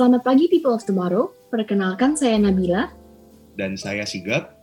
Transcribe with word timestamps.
Selamat 0.00 0.24
pagi 0.24 0.48
people 0.48 0.72
of 0.72 0.80
tomorrow. 0.80 1.28
Perkenalkan 1.52 2.16
saya 2.16 2.40
Nabila. 2.40 2.88
Dan 3.52 3.76
saya 3.76 4.08
Sigap. 4.08 4.56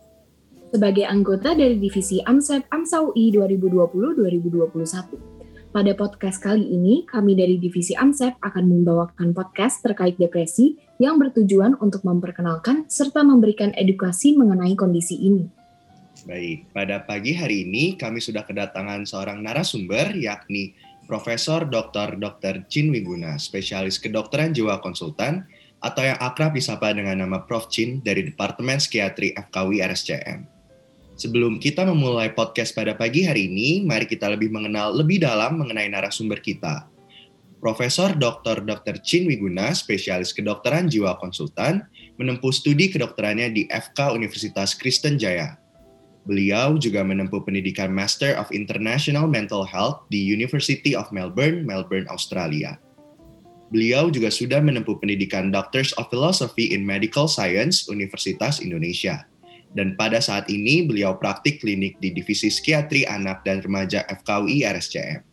Sebagai 0.74 1.06
anggota 1.06 1.54
dari 1.54 1.78
divisi 1.78 2.18
AMSEP 2.26 2.66
AMSA 2.74 3.06
UI 3.06 3.30
2020-2021. 3.38 5.70
Pada 5.70 5.94
podcast 5.94 6.42
kali 6.42 6.66
ini, 6.66 7.06
kami 7.06 7.38
dari 7.38 7.62
divisi 7.62 7.94
AMSEP 7.94 8.42
akan 8.42 8.66
membawakan 8.66 9.38
podcast 9.38 9.86
terkait 9.86 10.18
depresi 10.18 10.74
yang 10.98 11.22
bertujuan 11.22 11.78
untuk 11.86 12.02
memperkenalkan 12.02 12.90
serta 12.90 13.22
memberikan 13.22 13.78
edukasi 13.78 14.34
mengenai 14.34 14.74
kondisi 14.74 15.22
ini. 15.22 15.46
Baik, 16.26 16.66
pada 16.74 17.06
pagi 17.06 17.38
hari 17.38 17.62
ini 17.62 17.94
kami 17.94 18.18
sudah 18.18 18.42
kedatangan 18.42 19.06
seorang 19.06 19.46
narasumber 19.46 20.18
yakni 20.18 20.74
Profesor 21.08 21.64
Dr. 21.64 22.20
Dr. 22.20 22.68
Chin 22.68 22.92
Wiguna, 22.92 23.40
spesialis 23.40 23.96
kedokteran 23.96 24.52
jiwa 24.52 24.84
konsultan, 24.84 25.48
atau 25.80 26.04
yang 26.04 26.20
akrab 26.20 26.52
disapa 26.52 26.92
dengan 26.92 27.24
nama 27.24 27.48
Prof. 27.48 27.72
Chin 27.72 28.04
dari 28.04 28.28
Departemen 28.28 28.76
Psikiatri 28.76 29.32
FKW 29.34 29.80
RSCM. 29.88 30.44
Sebelum 31.18 31.58
kita 31.58 31.88
memulai 31.88 32.36
podcast 32.36 32.76
pada 32.76 32.94
pagi 32.94 33.26
hari 33.26 33.50
ini, 33.50 33.82
mari 33.88 34.06
kita 34.06 34.30
lebih 34.30 34.54
mengenal 34.54 34.94
lebih 34.94 35.24
dalam 35.24 35.58
mengenai 35.58 35.90
narasumber 35.90 36.44
kita. 36.44 36.86
Profesor 37.58 38.14
Dr. 38.14 38.62
Dr. 38.62 39.02
Chin 39.02 39.26
Wiguna, 39.26 39.74
spesialis 39.74 40.30
kedokteran 40.30 40.92
jiwa 40.92 41.18
konsultan, 41.18 41.88
menempuh 42.22 42.54
studi 42.54 42.94
kedokterannya 42.94 43.50
di 43.50 43.64
FK 43.66 44.14
Universitas 44.14 44.78
Kristen 44.78 45.18
Jaya, 45.18 45.58
Beliau 46.28 46.76
juga 46.76 47.08
menempuh 47.08 47.40
pendidikan 47.48 47.88
Master 47.88 48.36
of 48.36 48.52
International 48.52 49.32
Mental 49.32 49.64
Health 49.64 50.04
di 50.12 50.20
University 50.20 50.92
of 50.92 51.08
Melbourne, 51.16 51.64
Melbourne, 51.64 52.04
Australia. 52.12 52.76
Beliau 53.72 54.12
juga 54.12 54.28
sudah 54.28 54.60
menempuh 54.60 55.00
pendidikan 55.00 55.56
Doctors 55.56 55.96
of 55.96 56.12
Philosophy 56.12 56.76
in 56.76 56.84
Medical 56.84 57.32
Science 57.32 57.88
Universitas 57.88 58.60
Indonesia. 58.60 59.24
Dan 59.72 59.96
pada 59.96 60.20
saat 60.20 60.48
ini 60.52 60.84
beliau 60.84 61.16
praktik 61.16 61.64
klinik 61.64 62.00
di 62.04 62.12
Divisi 62.12 62.52
Psikiatri 62.52 63.08
Anak 63.08 63.48
dan 63.48 63.64
Remaja 63.64 64.04
FKUI 64.08 64.68
RSCM. 64.68 65.24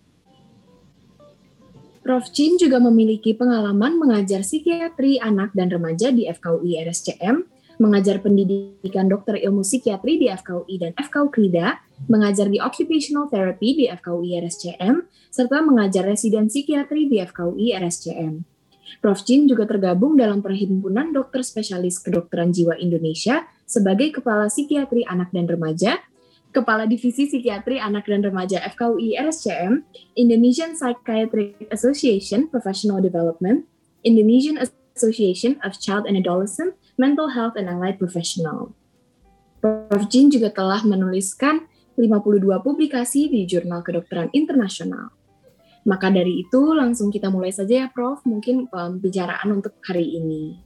Prof. 2.04 2.28
Chin 2.36 2.60
juga 2.60 2.78
memiliki 2.78 3.32
pengalaman 3.32 3.96
mengajar 3.96 4.44
psikiatri 4.44 5.16
anak 5.24 5.56
dan 5.56 5.72
remaja 5.72 6.12
di 6.12 6.28
FKUI 6.28 6.76
RSCM 6.84 7.53
mengajar 7.78 8.22
pendidikan 8.22 9.10
dokter 9.10 9.38
ilmu 9.40 9.62
psikiatri 9.66 10.20
di 10.20 10.26
FKUI 10.30 10.74
dan 10.80 10.92
FKU 10.94 11.28
KRIDA, 11.30 11.80
mengajar 12.06 12.46
di 12.50 12.58
occupational 12.62 13.26
therapy 13.30 13.74
di 13.74 13.84
FKUI 13.90 14.38
RSCM, 14.42 15.06
serta 15.30 15.58
mengajar 15.62 16.06
residen 16.06 16.46
psikiatri 16.46 17.10
di 17.10 17.18
FKUI 17.22 17.74
RSCM. 17.78 18.44
Prof. 19.00 19.20
Jin 19.24 19.48
juga 19.50 19.66
tergabung 19.66 20.14
dalam 20.14 20.40
Perhimpunan 20.44 21.10
Dokter 21.10 21.42
Spesialis 21.42 21.98
Kedokteran 22.00 22.54
Jiwa 22.54 22.78
Indonesia 22.78 23.44
sebagai 23.64 24.14
Kepala 24.20 24.48
Psikiatri 24.48 25.04
Anak 25.08 25.32
dan 25.32 25.48
Remaja, 25.48 26.00
Kepala 26.54 26.86
Divisi 26.86 27.26
Psikiatri 27.26 27.82
Anak 27.82 28.06
dan 28.06 28.22
Remaja 28.22 28.62
FKUI 28.62 29.18
RSCM, 29.18 29.82
Indonesian 30.14 30.78
Psychiatric 30.78 31.66
Association 31.74 32.46
Professional 32.46 33.02
Development, 33.02 33.66
Indonesian 34.06 34.60
Association 34.94 35.58
of 35.66 35.74
Child 35.82 36.06
and 36.06 36.14
Adolescent, 36.14 36.78
Mental 36.94 37.26
Health 37.26 37.58
and 37.58 37.66
Allied 37.66 37.98
Professional. 37.98 38.70
Prof. 39.58 40.06
Jin 40.12 40.30
juga 40.30 40.52
telah 40.52 40.84
menuliskan 40.86 41.66
52 41.98 42.46
publikasi 42.62 43.30
di 43.30 43.48
jurnal 43.48 43.82
kedokteran 43.82 44.30
internasional. 44.30 45.10
Maka 45.84 46.08
dari 46.08 46.44
itu 46.46 46.72
langsung 46.72 47.12
kita 47.12 47.28
mulai 47.28 47.50
saja 47.50 47.84
ya 47.84 47.88
Prof, 47.90 48.22
mungkin 48.24 48.70
pembicaraan 48.70 49.48
untuk 49.52 49.76
hari 49.84 50.16
ini. 50.16 50.60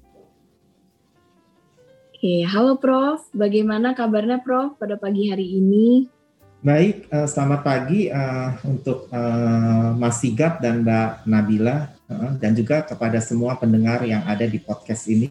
Oke, 2.13 2.43
halo 2.51 2.77
Prof, 2.77 3.25
bagaimana 3.31 3.95
kabarnya 3.95 4.43
Prof 4.43 4.77
pada 4.77 4.99
pagi 4.99 5.31
hari 5.31 5.63
ini? 5.63 6.11
Baik, 6.59 7.07
uh, 7.15 7.31
selamat 7.31 7.61
pagi 7.63 8.11
uh, 8.11 8.59
untuk 8.67 9.07
uh, 9.15 9.95
Mas 9.95 10.19
Sigap 10.19 10.59
dan 10.59 10.83
Mbak 10.83 11.31
Nabila 11.31 11.95
dan 12.41 12.57
juga 12.57 12.81
kepada 12.89 13.21
semua 13.21 13.53
pendengar 13.61 14.01
yang 14.01 14.25
ada 14.25 14.49
di 14.49 14.57
podcast 14.57 15.13
ini. 15.13 15.29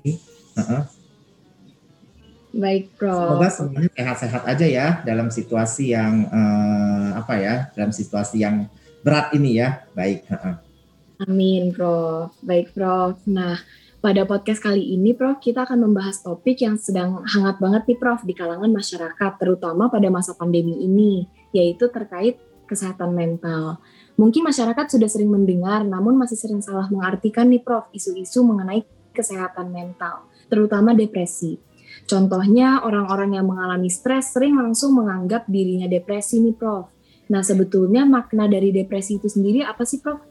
Uh-uh. 0.57 0.84
Baik, 2.57 2.90
Prof. 2.97 3.38
Semoga 3.38 3.50
semuanya 3.53 3.91
sehat-sehat 3.94 4.44
aja 4.50 4.66
ya 4.66 4.88
dalam 5.06 5.29
situasi 5.29 5.94
yang 5.94 6.25
uh, 6.34 7.22
apa 7.22 7.34
ya, 7.38 7.56
dalam 7.78 7.94
situasi 7.94 8.41
yang 8.41 8.66
berat 9.06 9.29
ini 9.38 9.62
ya. 9.62 9.85
Baik. 9.94 10.25
Uh-uh. 10.25 10.57
Amin, 11.29 11.69
Prof. 11.69 12.34
Baik, 12.41 12.73
Prof. 12.73 13.22
Nah, 13.29 13.62
pada 14.01 14.25
podcast 14.25 14.62
kali 14.62 14.97
ini, 14.97 15.13
Prof, 15.13 15.38
kita 15.38 15.69
akan 15.69 15.85
membahas 15.85 16.25
topik 16.25 16.66
yang 16.66 16.81
sedang 16.81 17.22
hangat 17.29 17.62
banget 17.62 17.94
nih, 17.94 17.97
Prof, 18.01 18.25
di 18.25 18.34
kalangan 18.34 18.69
masyarakat, 18.74 19.31
terutama 19.38 19.89
pada 19.94 20.09
masa 20.09 20.34
pandemi 20.34 20.81
ini, 20.81 21.29
yaitu 21.53 21.89
terkait 21.94 22.41
kesehatan 22.66 23.13
mental. 23.13 23.78
Mungkin 24.18 24.45
masyarakat 24.45 24.97
sudah 24.97 25.09
sering 25.09 25.29
mendengar, 25.29 25.85
namun 25.85 26.18
masih 26.18 26.38
sering 26.38 26.62
salah 26.62 26.89
mengartikan 26.89 27.50
nih, 27.50 27.62
Prof, 27.62 27.89
isu-isu 27.94 28.41
mengenai 28.41 28.85
kesehatan 29.13 29.74
mental 29.74 30.29
terutama 30.47 30.97
depresi. 30.97 31.59
Contohnya 32.08 32.88
orang-orang 32.88 33.35
yang 33.35 33.46
mengalami 33.52 33.91
stres 33.91 34.31
sering 34.31 34.56
langsung 34.56 34.96
menganggap 34.96 35.44
dirinya 35.52 35.91
depresi 35.91 36.40
nih 36.40 36.56
Prof. 36.56 36.88
Nah 37.28 37.44
sebetulnya 37.44 38.08
makna 38.08 38.47
dari 38.47 38.72
depresi 38.72 39.19
itu 39.19 39.28
sendiri 39.28 39.68
apa 39.68 39.84
sih 39.84 40.00
Prof? 40.00 40.24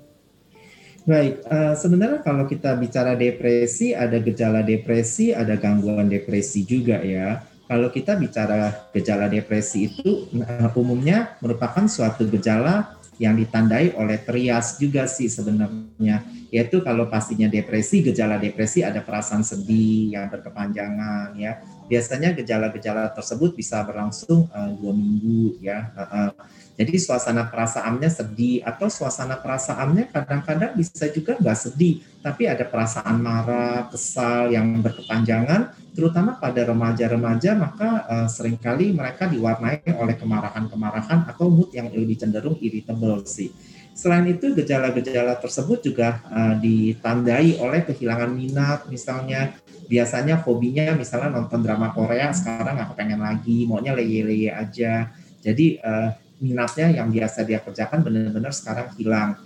Baik, 1.06 1.46
uh, 1.46 1.78
sebenarnya 1.78 2.18
kalau 2.26 2.50
kita 2.50 2.74
bicara 2.74 3.14
depresi, 3.14 3.94
ada 3.94 4.18
gejala 4.18 4.66
depresi, 4.66 5.30
ada 5.30 5.54
gangguan 5.54 6.10
depresi 6.10 6.66
juga 6.66 6.98
ya. 6.98 7.46
Kalau 7.70 7.94
kita 7.94 8.18
bicara 8.18 8.90
gejala 8.90 9.30
depresi 9.30 9.86
itu 9.86 10.26
uh, 10.42 10.66
umumnya 10.74 11.38
merupakan 11.38 11.86
suatu 11.86 12.26
gejala 12.26 12.95
yang 13.16 13.36
ditandai 13.36 13.96
oleh 13.96 14.20
trias 14.20 14.76
juga 14.76 15.08
sih 15.08 15.28
sebenarnya. 15.28 16.24
Yaitu 16.52 16.80
kalau 16.84 17.08
pastinya 17.10 17.50
depresi 17.50 18.04
gejala 18.04 18.36
depresi 18.38 18.84
ada 18.84 19.02
perasaan 19.02 19.42
sedih 19.42 20.14
yang 20.14 20.30
berkepanjangan 20.30 21.34
ya 21.36 21.58
biasanya 21.86 22.34
gejala-gejala 22.34 23.10
tersebut 23.14 23.54
bisa 23.54 23.82
berlangsung 23.86 24.50
uh, 24.50 24.70
dua 24.76 24.92
minggu 24.92 25.58
ya 25.62 25.90
uh, 25.94 26.02
uh. 26.02 26.30
jadi 26.74 26.94
suasana 26.98 27.48
perasaannya 27.48 28.10
sedih 28.10 28.62
atau 28.66 28.90
suasana 28.90 29.38
perasaannya 29.38 30.10
kadang-kadang 30.10 30.74
bisa 30.74 31.08
juga 31.10 31.38
nggak 31.38 31.58
sedih 31.58 32.02
tapi 32.20 32.50
ada 32.50 32.66
perasaan 32.66 33.22
marah 33.22 33.86
kesal 33.88 34.50
yang 34.50 34.82
berkepanjangan 34.82 35.86
terutama 35.96 36.36
pada 36.36 36.60
remaja-remaja 36.68 37.56
maka 37.56 38.04
uh, 38.04 38.28
sering 38.28 38.60
kali 38.60 38.92
mereka 38.92 39.24
diwarnai 39.24 39.96
oleh 39.96 40.12
kemarahan-kemarahan 40.20 41.24
atau 41.24 41.48
mood 41.48 41.72
yang 41.72 41.88
lebih 41.88 42.20
cenderung 42.20 42.60
irritable 42.60 43.24
sih. 43.24 43.48
Selain 43.96 44.28
itu 44.28 44.52
gejala-gejala 44.52 45.40
tersebut 45.40 45.80
juga 45.80 46.20
uh, 46.28 46.60
ditandai 46.60 47.56
oleh 47.56 47.80
kehilangan 47.80 48.28
minat 48.28 48.84
misalnya 48.92 49.56
biasanya 49.86 50.42
hobinya 50.42 50.94
misalnya 50.98 51.32
nonton 51.32 51.62
drama 51.62 51.94
Korea 51.94 52.34
sekarang 52.34 52.78
nggak 52.78 52.98
pengen 52.98 53.20
lagi 53.22 53.66
maunya 53.66 53.94
leye-leye 53.94 54.50
aja. 54.50 55.10
Jadi 55.40 55.78
uh, 55.78 56.10
minatnya 56.42 56.92
yang 56.92 57.08
biasa 57.08 57.46
dia 57.46 57.62
kerjakan 57.64 58.04
benar-benar 58.04 58.52
sekarang 58.52 58.92
hilang. 58.98 59.40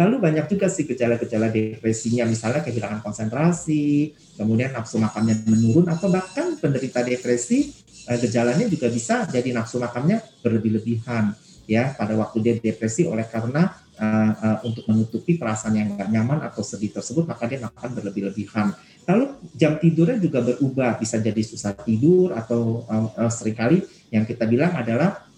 Lalu 0.00 0.16
banyak 0.16 0.46
juga 0.48 0.72
sih 0.72 0.88
gejala-gejala 0.88 1.52
depresinya, 1.52 2.24
misalnya 2.24 2.64
kehilangan 2.64 3.04
konsentrasi, 3.04 4.16
kemudian 4.38 4.72
nafsu 4.72 4.96
makannya 4.96 5.44
menurun, 5.44 5.92
atau 5.92 6.08
bahkan 6.08 6.56
penderita 6.56 7.04
depresi 7.04 7.68
eh, 8.08 8.16
gejalanya 8.16 8.64
juga 8.64 8.88
bisa 8.88 9.28
jadi 9.28 9.52
nafsu 9.52 9.76
makannya 9.76 10.24
berlebih-lebihan 10.40 11.36
ya. 11.68 11.92
Pada 11.92 12.16
waktu 12.16 12.36
dia 12.40 12.54
depresi 12.56 13.04
oleh 13.04 13.28
karena 13.28 13.76
uh, 14.00 14.32
uh, 14.32 14.58
untuk 14.64 14.88
menutupi 14.88 15.36
perasaan 15.36 15.76
yang 15.76 15.92
nggak 15.94 16.08
nyaman 16.08 16.40
atau 16.48 16.64
sedih 16.64 16.90
tersebut 16.90 17.28
maka 17.28 17.44
dia 17.44 17.60
akan 17.60 17.90
berlebih-lebihan. 18.00 18.72
Lalu 19.04 19.24
jam 19.52 19.76
tidurnya 19.76 20.16
juga 20.16 20.40
berubah 20.40 20.96
bisa 20.96 21.20
jadi 21.20 21.42
susah 21.44 21.76
tidur 21.84 22.32
atau 22.32 22.88
uh, 22.88 23.12
uh, 23.20 23.30
sering 23.30 23.56
kali 23.56 23.84
yang 24.08 24.24
kita 24.24 24.48
bilang 24.48 24.72
adalah 24.72 25.28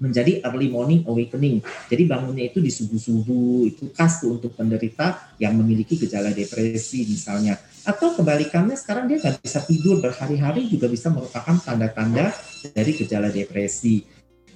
menjadi 0.00 0.40
early 0.48 0.72
morning 0.72 1.04
awakening. 1.04 1.60
Jadi 1.92 2.08
bangunnya 2.08 2.48
itu 2.48 2.56
di 2.64 2.72
subuh-subuh, 2.72 3.68
itu 3.68 3.92
khas 3.92 4.24
tuh 4.24 4.40
untuk 4.40 4.56
penderita 4.56 5.36
yang 5.36 5.52
memiliki 5.60 6.00
gejala 6.00 6.32
depresi 6.32 7.04
misalnya. 7.04 7.60
Atau 7.84 8.16
kebalikannya 8.16 8.80
sekarang 8.80 9.12
dia 9.12 9.20
nggak 9.20 9.44
bisa 9.44 9.60
tidur 9.60 10.00
berhari-hari 10.00 10.72
juga 10.72 10.88
bisa 10.88 11.12
merupakan 11.12 11.52
tanda-tanda 11.60 12.32
dari 12.72 12.96
gejala 12.96 13.28
depresi. 13.28 14.00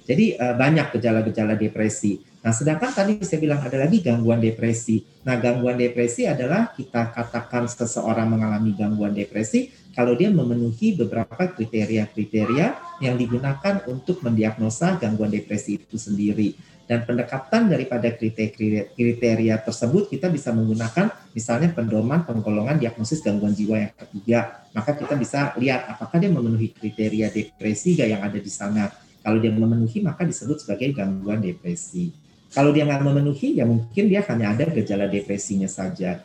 Jadi 0.05 0.37
banyak 0.37 0.97
gejala-gejala 0.97 1.57
depresi. 1.57 2.21
Nah, 2.45 2.53
sedangkan 2.53 2.93
tadi 2.93 3.17
saya 3.25 3.41
bilang 3.41 3.57
ada 3.57 3.73
lagi 3.73 4.05
gangguan 4.05 4.37
depresi. 4.37 5.01
Nah, 5.25 5.41
gangguan 5.41 5.81
depresi 5.81 6.29
adalah 6.29 6.69
kita 6.77 7.09
katakan 7.09 7.65
seseorang 7.65 8.29
mengalami 8.37 8.77
gangguan 8.77 9.17
depresi 9.17 9.73
kalau 9.97 10.13
dia 10.13 10.29
memenuhi 10.29 10.93
beberapa 10.93 11.49
kriteria-kriteria 11.49 13.01
yang 13.01 13.17
digunakan 13.17 13.81
untuk 13.89 14.21
mendiagnosa 14.21 15.01
gangguan 15.01 15.33
depresi 15.33 15.81
itu 15.81 15.97
sendiri. 15.97 16.77
dan 16.85 17.01
pendekatan 17.01 17.65
daripada 17.65 18.13
kriteria, 18.13 18.93
kriteria 18.93 19.57
tersebut 19.57 20.05
kita 20.05 20.29
bisa 20.29 20.53
menggunakan 20.53 21.09
misalnya 21.33 21.73
pendoman 21.73 22.21
penggolongan 22.29 22.77
diagnosis 22.77 23.25
gangguan 23.25 23.57
jiwa 23.57 23.89
yang 23.89 23.93
ketiga 23.97 24.69
maka 24.69 24.93
kita 24.93 25.17
bisa 25.17 25.57
lihat 25.57 25.89
apakah 25.89 26.21
dia 26.21 26.29
memenuhi 26.29 26.77
kriteria 26.77 27.33
depresi 27.33 27.97
yang 27.97 28.21
ada 28.21 28.37
di 28.37 28.51
sana 28.53 28.93
kalau 29.25 29.41
dia 29.41 29.49
memenuhi 29.49 30.05
maka 30.05 30.21
disebut 30.29 30.61
sebagai 30.61 30.93
gangguan 30.93 31.41
depresi 31.41 32.13
kalau 32.55 32.71
dia 32.71 32.87
nggak 32.87 33.03
memenuhi 33.03 33.59
ya 33.59 33.67
mungkin 33.67 34.07
dia 34.07 34.23
hanya 34.31 34.55
ada 34.55 34.71
gejala 34.71 35.11
depresinya 35.11 35.67
saja 35.67 36.23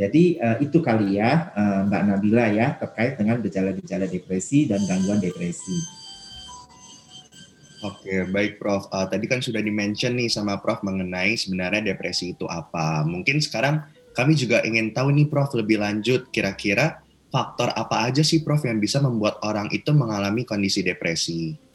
jadi 0.00 0.24
uh, 0.38 0.56
itu 0.64 0.78
kali 0.78 1.18
ya 1.20 1.50
uh, 1.52 1.84
Mbak 1.84 2.02
Nabila 2.08 2.46
ya 2.48 2.72
terkait 2.78 3.18
dengan 3.18 3.42
gejala-gejala 3.42 4.06
depresi 4.06 4.70
dan 4.70 4.80
gangguan 4.86 5.18
depresi. 5.20 5.76
Oke, 7.84 8.28
baik 8.28 8.56
Prof. 8.56 8.88
Uh, 8.92 9.08
tadi 9.08 9.28
kan 9.28 9.44
sudah 9.44 9.60
dimention 9.60 10.16
nih 10.16 10.32
sama 10.32 10.56
Prof 10.56 10.80
mengenai 10.86 11.36
sebenarnya 11.36 11.92
depresi 11.92 12.32
itu 12.32 12.48
apa. 12.48 13.02
Mungkin 13.04 13.44
sekarang 13.44 13.84
kami 14.16 14.36
juga 14.40 14.64
ingin 14.64 14.96
tahu 14.96 15.12
nih 15.12 15.28
Prof 15.28 15.52
lebih 15.52 15.84
lanjut 15.84 16.32
kira-kira 16.32 17.04
faktor 17.28 17.68
apa 17.76 18.08
aja 18.08 18.24
sih 18.24 18.40
Prof 18.40 18.64
yang 18.64 18.80
bisa 18.80 19.04
membuat 19.04 19.36
orang 19.44 19.68
itu 19.68 19.92
mengalami 19.92 20.48
kondisi 20.48 20.80
depresi? 20.80 21.69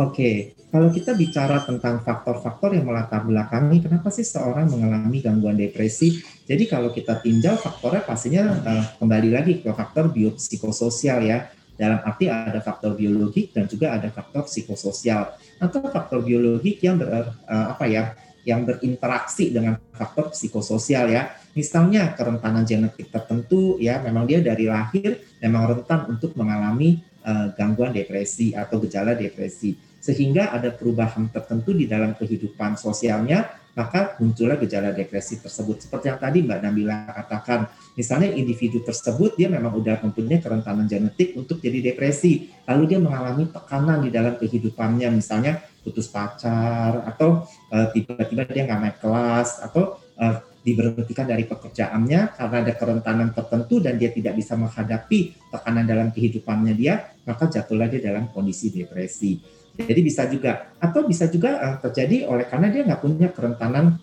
Oke, 0.00 0.56
kalau 0.72 0.88
kita 0.88 1.12
bicara 1.12 1.60
tentang 1.60 2.00
faktor-faktor 2.00 2.72
yang 2.72 2.88
melatar 2.88 3.20
belakangi 3.20 3.84
kenapa 3.84 4.08
sih 4.08 4.24
seorang 4.24 4.72
mengalami 4.72 5.20
gangguan 5.20 5.60
depresi, 5.60 6.24
jadi 6.48 6.64
kalau 6.64 6.88
kita 6.88 7.20
tinjau 7.20 7.60
faktornya 7.60 8.00
pastinya 8.08 8.48
uh, 8.64 8.84
kembali 8.96 9.28
lagi 9.28 9.60
ke 9.60 9.68
faktor 9.76 10.08
biopsikososial 10.08 11.20
ya. 11.20 11.52
Dalam 11.76 12.00
arti 12.00 12.32
ada 12.32 12.60
faktor 12.64 12.96
biologik 12.96 13.52
dan 13.52 13.68
juga 13.68 13.92
ada 13.96 14.08
faktor 14.08 14.48
psikososial. 14.48 15.36
Atau 15.60 15.84
faktor 15.84 16.24
biologik 16.24 16.80
yang 16.80 16.96
ber, 16.96 17.36
uh, 17.44 17.66
apa 17.76 17.84
ya 17.84 18.16
yang 18.48 18.64
berinteraksi 18.64 19.52
dengan 19.52 19.76
faktor 19.92 20.32
psikososial 20.32 21.12
ya. 21.12 21.28
Misalnya 21.52 22.16
kerentanan 22.16 22.64
genetik 22.64 23.12
tertentu 23.12 23.76
ya 23.76 24.00
memang 24.00 24.24
dia 24.24 24.40
dari 24.40 24.64
lahir 24.64 25.20
memang 25.44 25.76
rentan 25.76 26.08
untuk 26.08 26.32
mengalami 26.40 27.04
uh, 27.26 27.52
gangguan 27.52 27.92
depresi 27.92 28.56
atau 28.56 28.80
gejala 28.80 29.12
depresi 29.12 29.89
sehingga 30.00 30.50
ada 30.50 30.72
perubahan 30.72 31.28
tertentu 31.28 31.76
di 31.76 31.84
dalam 31.84 32.16
kehidupan 32.16 32.80
sosialnya 32.80 33.60
maka 33.74 34.18
muncullah 34.18 34.58
gejala 34.58 34.90
depresi 34.90 35.38
tersebut. 35.38 35.86
Seperti 35.86 36.10
yang 36.10 36.18
tadi 36.18 36.42
Mbak 36.42 36.58
Nabila 36.58 37.06
katakan, 37.06 37.70
misalnya 37.94 38.34
individu 38.34 38.82
tersebut 38.82 39.38
dia 39.38 39.46
memang 39.46 39.70
udah 39.78 40.02
mempunyai 40.02 40.42
kerentanan 40.42 40.90
genetik 40.90 41.38
untuk 41.38 41.62
jadi 41.62 41.92
depresi, 41.94 42.50
lalu 42.66 42.82
dia 42.90 42.98
mengalami 42.98 43.46
tekanan 43.46 44.02
di 44.02 44.10
dalam 44.10 44.34
kehidupannya, 44.36 45.08
misalnya 45.14 45.62
putus 45.80 46.10
pacar 46.10 47.08
atau 47.08 47.46
uh, 47.72 47.86
tiba-tiba 47.94 48.44
dia 48.50 48.68
nggak 48.68 48.80
naik 48.84 48.96
kelas 49.00 49.64
atau 49.64 49.96
uh, 50.18 50.36
diberhentikan 50.60 51.24
dari 51.24 51.48
pekerjaannya 51.48 52.36
karena 52.36 52.56
ada 52.60 52.72
kerentanan 52.76 53.32
tertentu 53.32 53.80
dan 53.80 53.96
dia 53.96 54.12
tidak 54.12 54.36
bisa 54.36 54.60
menghadapi 54.60 55.32
tekanan 55.48 55.88
dalam 55.88 56.12
kehidupannya 56.12 56.76
dia, 56.76 57.16
maka 57.24 57.48
jatuhlah 57.48 57.88
dia 57.88 58.02
dalam 58.12 58.28
kondisi 58.28 58.68
depresi. 58.68 59.59
Jadi 59.84 60.00
bisa 60.04 60.28
juga 60.28 60.72
atau 60.76 61.04
bisa 61.06 61.28
juga 61.28 61.56
uh, 61.60 61.76
terjadi 61.80 62.28
oleh 62.28 62.44
karena 62.48 62.68
dia 62.68 62.82
nggak 62.84 63.00
punya 63.00 63.28
kerentanan 63.32 64.00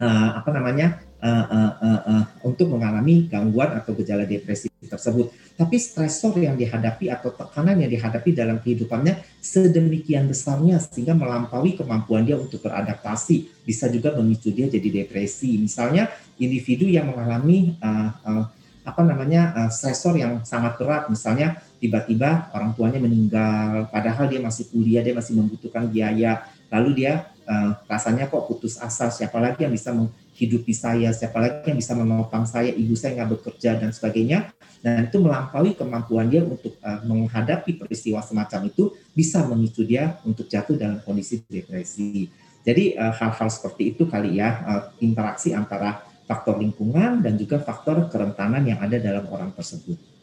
uh, 0.00 0.30
apa 0.40 0.50
namanya 0.52 1.00
uh, 1.20 1.46
uh, 1.48 1.72
uh, 1.80 2.00
uh, 2.06 2.24
untuk 2.44 2.72
mengalami 2.72 3.28
gangguan 3.28 3.76
atau 3.76 3.96
gejala 3.96 4.28
depresi 4.28 4.68
tersebut. 4.84 5.32
Tapi 5.56 5.76
stresor 5.80 6.36
yang 6.36 6.54
dihadapi 6.54 7.08
atau 7.08 7.32
tekanan 7.32 7.80
yang 7.80 7.88
dihadapi 7.88 8.36
dalam 8.36 8.60
kehidupannya 8.60 9.24
sedemikian 9.40 10.28
besarnya 10.28 10.76
sehingga 10.78 11.16
melampaui 11.16 11.74
kemampuan 11.74 12.28
dia 12.28 12.36
untuk 12.36 12.60
beradaptasi 12.60 13.64
bisa 13.64 13.88
juga 13.88 14.12
memicu 14.14 14.52
dia 14.52 14.68
jadi 14.68 15.04
depresi. 15.04 15.56
Misalnya 15.56 16.12
individu 16.36 16.84
yang 16.84 17.08
mengalami 17.08 17.74
uh, 17.80 18.10
uh, 18.22 18.44
apa 18.86 19.02
namanya 19.02 19.50
uh, 19.56 19.70
stresor 19.72 20.14
yang 20.14 20.46
sangat 20.46 20.78
berat 20.78 21.10
misalnya 21.10 21.58
tiba-tiba 21.76 22.50
orang 22.56 22.72
tuanya 22.72 23.00
meninggal 23.00 23.88
padahal 23.92 24.26
dia 24.28 24.40
masih 24.40 24.68
kuliah 24.72 25.02
dia 25.04 25.14
masih 25.16 25.36
membutuhkan 25.36 25.88
biaya. 25.88 26.48
Lalu 26.66 27.04
dia 27.04 27.30
uh, 27.46 27.78
rasanya 27.86 28.26
kok 28.26 28.50
putus 28.50 28.76
asa 28.82 29.06
siapa 29.08 29.38
lagi 29.38 29.62
yang 29.62 29.72
bisa 29.72 29.94
menghidupi 29.94 30.74
saya? 30.74 31.14
Siapa 31.14 31.38
lagi 31.38 31.70
yang 31.70 31.78
bisa 31.78 31.94
menopang 31.94 32.42
saya? 32.44 32.74
Ibu 32.74 32.94
saya 32.98 33.22
nggak 33.22 33.30
bekerja 33.38 33.78
dan 33.78 33.94
sebagainya. 33.94 34.50
Dan 34.82 35.08
itu 35.08 35.18
melampaui 35.22 35.78
kemampuan 35.78 36.26
dia 36.26 36.42
untuk 36.42 36.74
uh, 36.82 37.00
menghadapi 37.06 37.78
peristiwa 37.78 38.20
semacam 38.22 38.66
itu 38.66 38.92
bisa 39.14 39.42
memicu 39.46 39.82
dia 39.86 40.18
untuk 40.26 40.50
jatuh 40.50 40.74
dalam 40.74 40.98
kondisi 41.02 41.42
depresi. 41.46 42.28
Jadi 42.66 42.98
hal-hal 42.98 43.46
uh, 43.46 43.54
seperti 43.54 43.94
itu 43.94 44.10
kali 44.10 44.42
ya 44.42 44.50
uh, 44.66 44.82
interaksi 44.98 45.54
antara 45.54 46.02
faktor 46.26 46.58
lingkungan 46.58 47.22
dan 47.22 47.38
juga 47.38 47.62
faktor 47.62 48.10
kerentanan 48.10 48.66
yang 48.66 48.82
ada 48.82 48.98
dalam 48.98 49.30
orang 49.30 49.54
tersebut. 49.54 50.15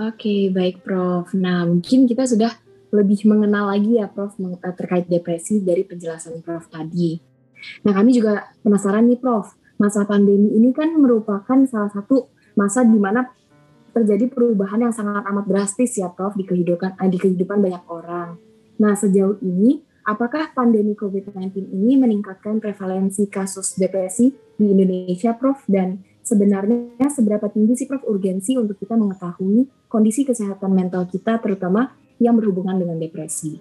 Oke, 0.00 0.48
baik 0.48 0.80
Prof. 0.80 1.36
Nah, 1.36 1.68
mungkin 1.68 2.08
kita 2.08 2.24
sudah 2.24 2.52
lebih 2.92 3.24
mengenal 3.28 3.72
lagi 3.72 4.00
ya 4.00 4.08
Prof 4.08 4.36
eh, 4.40 4.74
terkait 4.76 5.08
depresi 5.08 5.60
dari 5.60 5.84
penjelasan 5.84 6.40
Prof 6.40 6.68
tadi. 6.72 7.20
Nah, 7.84 7.92
kami 7.92 8.16
juga 8.16 8.52
penasaran 8.64 9.04
nih 9.08 9.20
Prof, 9.20 9.52
masa 9.76 10.08
pandemi 10.08 10.52
ini 10.56 10.72
kan 10.72 10.92
merupakan 10.96 11.58
salah 11.68 11.92
satu 11.92 12.32
masa 12.56 12.84
di 12.84 12.96
mana 12.96 13.28
terjadi 13.92 14.32
perubahan 14.32 14.88
yang 14.88 14.94
sangat 14.96 15.24
amat 15.28 15.44
drastis 15.44 16.00
ya 16.00 16.08
Prof 16.08 16.36
di 16.36 16.48
kehidupan 16.48 16.96
eh, 16.96 17.10
di 17.12 17.18
kehidupan 17.20 17.60
banyak 17.60 17.84
orang. 17.88 18.40
Nah, 18.80 18.96
sejauh 18.96 19.40
ini 19.44 19.92
Apakah 20.02 20.50
pandemi 20.50 20.98
COVID-19 20.98 21.70
ini 21.70 21.94
meningkatkan 21.94 22.58
prevalensi 22.58 23.30
kasus 23.30 23.78
depresi 23.78 24.34
di 24.58 24.74
Indonesia, 24.74 25.30
Prof? 25.38 25.62
Dan 25.70 26.02
sebenarnya 26.26 27.06
seberapa 27.06 27.46
tinggi 27.46 27.78
sih, 27.78 27.86
Prof, 27.86 28.02
urgensi 28.10 28.58
untuk 28.58 28.82
kita 28.82 28.98
mengetahui 28.98 29.70
kondisi 29.92 30.24
kesehatan 30.24 30.72
mental 30.72 31.04
kita, 31.04 31.36
terutama 31.36 31.92
yang 32.16 32.32
berhubungan 32.40 32.80
dengan 32.80 32.96
depresi? 32.96 33.60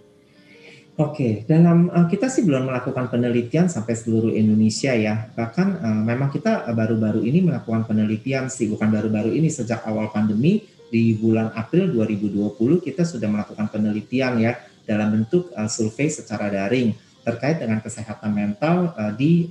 Oke, 0.96 1.44
dalam 1.48 1.92
uh, 1.92 2.08
kita 2.08 2.32
sih 2.32 2.44
belum 2.48 2.72
melakukan 2.72 3.12
penelitian 3.12 3.68
sampai 3.68 3.96
seluruh 3.96 4.32
Indonesia 4.32 4.96
ya. 4.96 5.28
Bahkan 5.36 5.68
uh, 5.82 6.02
memang 6.08 6.32
kita 6.32 6.68
baru-baru 6.72 7.26
ini 7.28 7.44
melakukan 7.44 7.84
penelitian 7.84 8.48
sih, 8.48 8.72
bukan 8.72 8.88
baru-baru 8.88 9.32
ini 9.36 9.52
sejak 9.52 9.84
awal 9.88 10.12
pandemi 10.12 10.64
di 10.92 11.16
bulan 11.16 11.56
April 11.56 11.96
2020 11.96 12.84
kita 12.84 13.08
sudah 13.08 13.32
melakukan 13.32 13.72
penelitian 13.72 14.44
ya 14.44 14.60
dalam 14.84 15.16
bentuk 15.16 15.48
survei 15.72 16.12
secara 16.12 16.52
daring 16.52 16.92
terkait 17.24 17.64
dengan 17.64 17.80
kesehatan 17.80 18.28
mental 18.28 18.92
di 19.16 19.48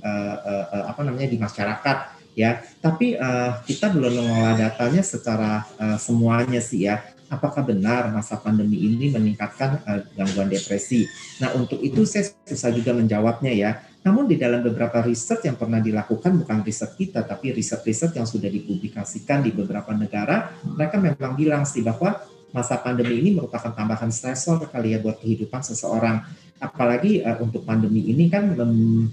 apa 0.85 1.01
namanya 1.01 1.25
di 1.25 1.41
masyarakat 1.41 2.20
ya. 2.37 2.61
Tapi 2.79 3.17
uh, 3.17 3.61
kita 3.65 3.91
belum 3.91 4.21
mengolah 4.21 4.55
datanya 4.57 5.03
secara 5.03 5.65
uh, 5.77 5.97
semuanya 5.97 6.59
sih 6.63 6.87
ya. 6.87 7.03
Apakah 7.31 7.63
benar 7.63 8.11
masa 8.11 8.35
pandemi 8.35 8.83
ini 8.83 9.07
meningkatkan 9.07 9.79
uh, 9.87 10.03
gangguan 10.19 10.51
depresi? 10.51 11.07
Nah 11.39 11.55
untuk 11.55 11.79
itu 11.79 12.03
saya 12.03 12.27
susah 12.43 12.71
juga 12.75 12.91
menjawabnya 12.91 13.53
ya. 13.55 13.71
Namun 14.01 14.25
di 14.25 14.33
dalam 14.33 14.65
beberapa 14.65 14.97
riset 15.05 15.45
yang 15.45 15.53
pernah 15.53 15.77
dilakukan 15.77 16.33
bukan 16.41 16.65
riset 16.65 16.97
kita 16.97 17.21
tapi 17.21 17.53
riset-riset 17.53 18.17
yang 18.17 18.25
sudah 18.25 18.49
dipublikasikan 18.49 19.45
di 19.45 19.53
beberapa 19.53 19.93
negara, 19.93 20.57
mereka 20.65 20.97
memang 20.97 21.37
bilang 21.37 21.63
sih 21.69 21.85
bahwa 21.85 22.17
masa 22.51 22.79
pandemi 22.79 23.19
ini 23.19 23.35
merupakan 23.35 23.71
tambahan 23.71 24.11
stresor 24.11 24.67
kali 24.67 24.95
ya 24.95 24.99
buat 24.99 25.19
kehidupan 25.19 25.63
seseorang. 25.63 26.23
Apalagi 26.61 27.25
uh, 27.25 27.41
untuk 27.41 27.65
pandemi 27.65 28.05
ini 28.05 28.29
kan 28.29 28.53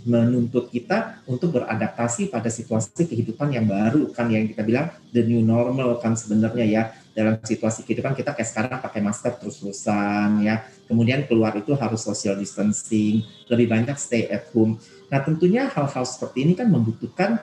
menuntut 0.04 0.68
kita 0.68 1.25
untuk 1.25 1.57
beradaptasi 1.57 2.28
pada 2.28 2.52
situasi 2.52 3.09
kehidupan 3.09 3.57
yang 3.57 3.64
baru 3.64 4.12
kan 4.12 4.28
yang 4.28 4.45
kita 4.45 4.61
bilang 4.61 4.92
the 5.16 5.25
new 5.25 5.40
normal 5.40 5.97
kan 5.97 6.12
sebenarnya 6.12 6.66
ya 6.68 6.83
dalam 7.16 7.40
situasi 7.40 7.88
kehidupan 7.88 8.14
kita 8.14 8.37
kayak 8.37 8.47
sekarang 8.47 8.78
pakai 8.78 9.00
masker 9.00 9.33
terus-terusan 9.40 10.45
ya. 10.45 10.62
Kemudian 10.85 11.25
keluar 11.25 11.57
itu 11.57 11.73
harus 11.73 12.04
social 12.04 12.37
distancing, 12.37 13.25
lebih 13.49 13.66
banyak 13.66 13.97
stay 13.97 14.28
at 14.28 14.52
home. 14.52 14.76
Nah, 15.09 15.25
tentunya 15.25 15.66
hal-hal 15.73 16.04
seperti 16.04 16.45
ini 16.45 16.52
kan 16.52 16.68
membutuhkan 16.68 17.40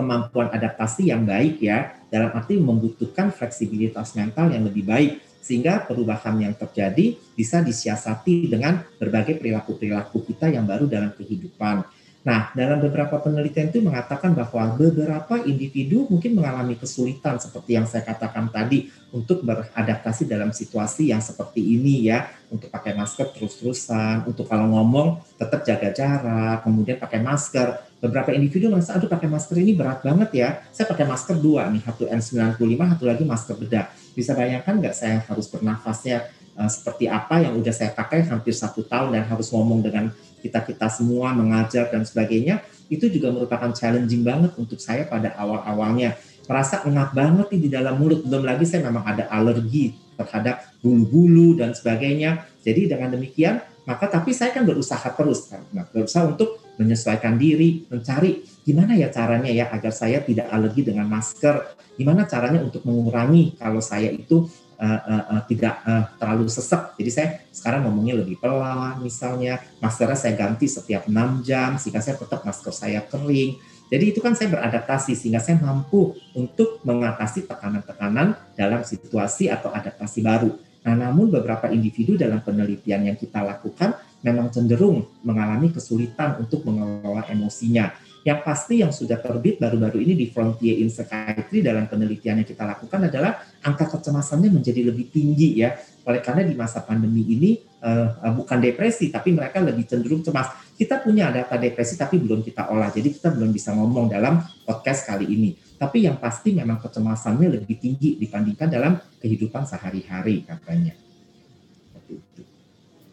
kemampuan 0.00 0.48
adaptasi 0.48 1.12
yang 1.12 1.28
baik 1.28 1.60
ya, 1.60 1.99
dalam 2.10 2.34
arti 2.34 2.58
membutuhkan 2.58 3.30
fleksibilitas 3.30 4.18
mental 4.18 4.50
yang 4.50 4.66
lebih 4.66 4.84
baik 4.84 5.22
sehingga 5.40 5.88
perubahan 5.88 6.36
yang 6.36 6.52
terjadi 6.52 7.16
bisa 7.32 7.64
disiasati 7.64 8.50
dengan 8.50 8.84
berbagai 9.00 9.40
perilaku-perilaku 9.40 10.20
kita 10.28 10.52
yang 10.52 10.68
baru 10.68 10.84
dalam 10.84 11.16
kehidupan. 11.16 11.86
Nah, 12.20 12.52
dalam 12.52 12.84
beberapa 12.84 13.16
penelitian 13.16 13.72
itu 13.72 13.80
mengatakan 13.80 14.36
bahwa 14.36 14.76
beberapa 14.76 15.40
individu 15.40 16.04
mungkin 16.04 16.36
mengalami 16.36 16.76
kesulitan 16.76 17.40
seperti 17.40 17.80
yang 17.80 17.88
saya 17.88 18.04
katakan 18.04 18.52
tadi 18.52 18.92
untuk 19.08 19.40
beradaptasi 19.40 20.28
dalam 20.28 20.52
situasi 20.52 21.16
yang 21.16 21.24
seperti 21.24 21.64
ini 21.64 22.12
ya, 22.12 22.28
untuk 22.52 22.68
pakai 22.68 22.92
masker 22.92 23.32
terus-terusan, 23.32 24.28
untuk 24.28 24.44
kalau 24.44 24.68
ngomong 24.68 25.24
tetap 25.40 25.64
jaga 25.64 25.88
jarak, 25.96 26.60
kemudian 26.60 27.00
pakai 27.00 27.24
masker. 27.24 27.88
Beberapa 28.04 28.36
individu 28.36 28.68
merasa, 28.68 29.00
aduh 29.00 29.08
pakai 29.08 29.28
masker 29.28 29.56
ini 29.56 29.72
berat 29.72 30.04
banget 30.04 30.30
ya, 30.36 30.48
saya 30.76 30.92
pakai 30.92 31.08
masker 31.08 31.40
dua 31.40 31.72
nih, 31.72 31.80
satu 31.84 32.04
N95, 32.04 32.80
satu 32.96 33.04
lagi 33.08 33.24
masker 33.24 33.56
bedah. 33.56 33.88
Bisa 34.12 34.36
bayangkan 34.36 34.76
nggak 34.76 34.92
saya 34.92 35.24
harus 35.24 35.48
bernafasnya 35.48 36.28
uh, 36.60 36.68
seperti 36.68 37.08
apa 37.08 37.40
yang 37.40 37.56
udah 37.56 37.72
saya 37.72 37.96
pakai 37.96 38.28
hampir 38.28 38.52
satu 38.52 38.84
tahun 38.84 39.16
dan 39.16 39.24
harus 39.24 39.48
ngomong 39.48 39.80
dengan 39.80 40.12
kita 40.44 40.60
kita 40.60 40.92
semua 40.92 41.32
mengajar 41.32 41.88
dan 41.88 42.04
sebagainya 42.04 42.60
itu 42.92 43.08
juga 43.08 43.32
merupakan 43.32 43.72
challenging 43.72 44.20
banget 44.20 44.52
untuk 44.60 44.76
saya 44.76 45.08
pada 45.08 45.32
awal 45.40 45.64
awalnya 45.64 46.20
merasa 46.50 46.82
ngap 46.82 47.14
banget 47.14 47.46
di 47.54 47.70
dalam 47.70 47.94
mulut. 47.94 48.26
Belum 48.26 48.42
lagi 48.42 48.66
saya 48.66 48.90
memang 48.90 49.06
ada 49.06 49.30
alergi 49.30 49.94
terhadap 50.18 50.66
bulu-bulu 50.82 51.54
dan 51.54 51.70
sebagainya. 51.70 52.42
Jadi 52.66 52.90
dengan 52.90 53.14
demikian 53.14 53.62
maka 53.86 54.10
tapi 54.10 54.34
saya 54.34 54.50
kan 54.50 54.66
berusaha 54.66 55.06
terus 55.14 55.46
kan. 55.46 55.62
Nah, 55.70 55.86
berusaha 55.86 56.26
untuk 56.26 56.60
menyesuaikan 56.76 57.38
diri 57.38 57.86
mencari 57.86 58.42
gimana 58.66 58.98
ya 58.98 59.08
caranya 59.08 59.48
ya 59.48 59.70
agar 59.70 59.94
saya 59.94 60.18
tidak 60.26 60.50
alergi 60.50 60.82
dengan 60.90 61.06
masker. 61.06 61.78
Gimana 61.94 62.26
caranya 62.26 62.64
untuk 62.64 62.82
mengurangi 62.82 63.54
kalau 63.54 63.78
saya 63.78 64.10
itu 64.10 64.50
uh, 64.80 65.22
uh, 65.36 65.42
tidak 65.44 65.84
uh, 65.84 66.08
terlalu 66.16 66.48
sesek 66.48 66.96
jadi 66.96 67.10
saya 67.12 67.28
sekarang 67.52 67.84
ngomongnya 67.84 68.24
lebih 68.24 68.40
pelan 68.40 69.04
misalnya 69.04 69.60
maskernya 69.78 70.16
saya 70.16 70.34
ganti 70.34 70.66
setiap 70.66 71.04
6 71.04 71.44
jam 71.44 71.76
sehingga 71.76 72.00
saya 72.00 72.16
tetap 72.16 72.40
masker 72.42 72.72
saya 72.72 73.04
kering 73.04 73.60
jadi 73.90 74.14
itu 74.14 74.22
kan 74.22 74.38
saya 74.38 74.54
beradaptasi 74.54 75.18
sehingga 75.18 75.42
saya 75.42 75.58
mampu 75.58 76.14
untuk 76.38 76.78
mengatasi 76.86 77.50
tekanan-tekanan 77.50 78.38
dalam 78.54 78.86
situasi 78.86 79.50
atau 79.50 79.74
adaptasi 79.74 80.22
baru. 80.22 80.54
Nah, 80.86 80.94
namun 80.94 81.28
beberapa 81.28 81.68
individu 81.68 82.14
dalam 82.14 82.38
penelitian 82.40 83.10
yang 83.10 83.18
kita 83.18 83.42
lakukan 83.42 83.98
memang 84.22 84.48
cenderung 84.54 85.10
mengalami 85.26 85.74
kesulitan 85.74 86.38
untuk 86.38 86.62
mengelola 86.64 87.26
emosinya. 87.28 87.90
Yang 88.20 88.40
pasti 88.44 88.74
yang 88.84 88.92
sudah 88.92 89.16
terbit 89.16 89.56
baru-baru 89.56 90.04
ini 90.04 90.12
di 90.12 90.26
Frontier 90.28 90.76
in 90.76 90.92
Psychiatry 90.92 91.64
dalam 91.64 91.88
penelitian 91.88 92.44
yang 92.44 92.48
kita 92.48 92.68
lakukan 92.68 93.08
adalah 93.08 93.40
angka 93.64 93.88
kecemasannya 93.96 94.52
menjadi 94.52 94.84
lebih 94.84 95.08
tinggi 95.08 95.64
ya. 95.64 95.72
Oleh 96.04 96.20
karena 96.20 96.44
di 96.44 96.52
masa 96.52 96.84
pandemi 96.84 97.24
ini 97.24 97.56
uh, 97.80 98.28
bukan 98.36 98.60
depresi 98.60 99.08
tapi 99.08 99.32
mereka 99.32 99.64
lebih 99.64 99.88
cenderung 99.88 100.20
cemas. 100.20 100.52
Kita 100.76 101.00
punya 101.00 101.32
data 101.32 101.56
depresi 101.56 101.96
tapi 101.96 102.20
belum 102.20 102.44
kita 102.44 102.68
olah. 102.68 102.92
Jadi 102.92 103.08
kita 103.16 103.32
belum 103.32 103.56
bisa 103.56 103.72
ngomong 103.72 104.12
dalam 104.12 104.44
podcast 104.68 105.08
kali 105.08 105.24
ini. 105.24 105.56
Tapi 105.80 106.04
yang 106.04 106.20
pasti 106.20 106.52
memang 106.52 106.76
kecemasannya 106.76 107.56
lebih 107.56 107.80
tinggi 107.80 108.20
dibandingkan 108.20 108.68
dalam 108.68 109.00
kehidupan 109.16 109.64
sehari-hari 109.64 110.44
katanya. 110.44 110.92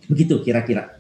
Begitu 0.08 0.36
kira-kira. 0.44 0.97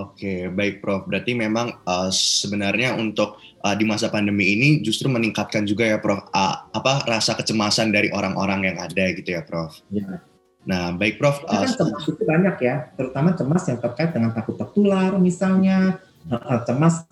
Oke, 0.00 0.48
baik 0.48 0.80
Prof. 0.80 1.04
Berarti 1.04 1.36
memang 1.36 1.76
uh, 1.84 2.08
sebenarnya 2.08 2.96
untuk 2.96 3.36
uh, 3.60 3.76
di 3.76 3.84
masa 3.84 4.08
pandemi 4.08 4.56
ini 4.56 4.80
justru 4.80 5.12
meningkatkan 5.12 5.68
juga 5.68 5.84
ya 5.84 6.00
Prof. 6.00 6.24
Uh, 6.32 6.56
apa 6.72 7.04
rasa 7.04 7.36
kecemasan 7.36 7.92
dari 7.92 8.08
orang-orang 8.08 8.72
yang 8.72 8.76
ada 8.80 9.04
gitu 9.12 9.36
ya 9.36 9.44
Prof. 9.44 9.76
Ya. 9.92 10.24
Nah, 10.64 10.96
baik 10.96 11.20
Prof. 11.20 11.44
Uh, 11.44 11.68
kan 11.68 11.76
cemas 11.76 12.04
itu 12.08 12.22
banyak 12.24 12.56
ya, 12.64 12.88
terutama 12.96 13.36
cemas 13.36 13.64
yang 13.68 13.76
terkait 13.76 14.16
dengan 14.16 14.32
takut 14.32 14.56
tertular 14.56 15.12
misalnya, 15.20 16.00
uh, 16.32 16.60
cemas 16.64 17.04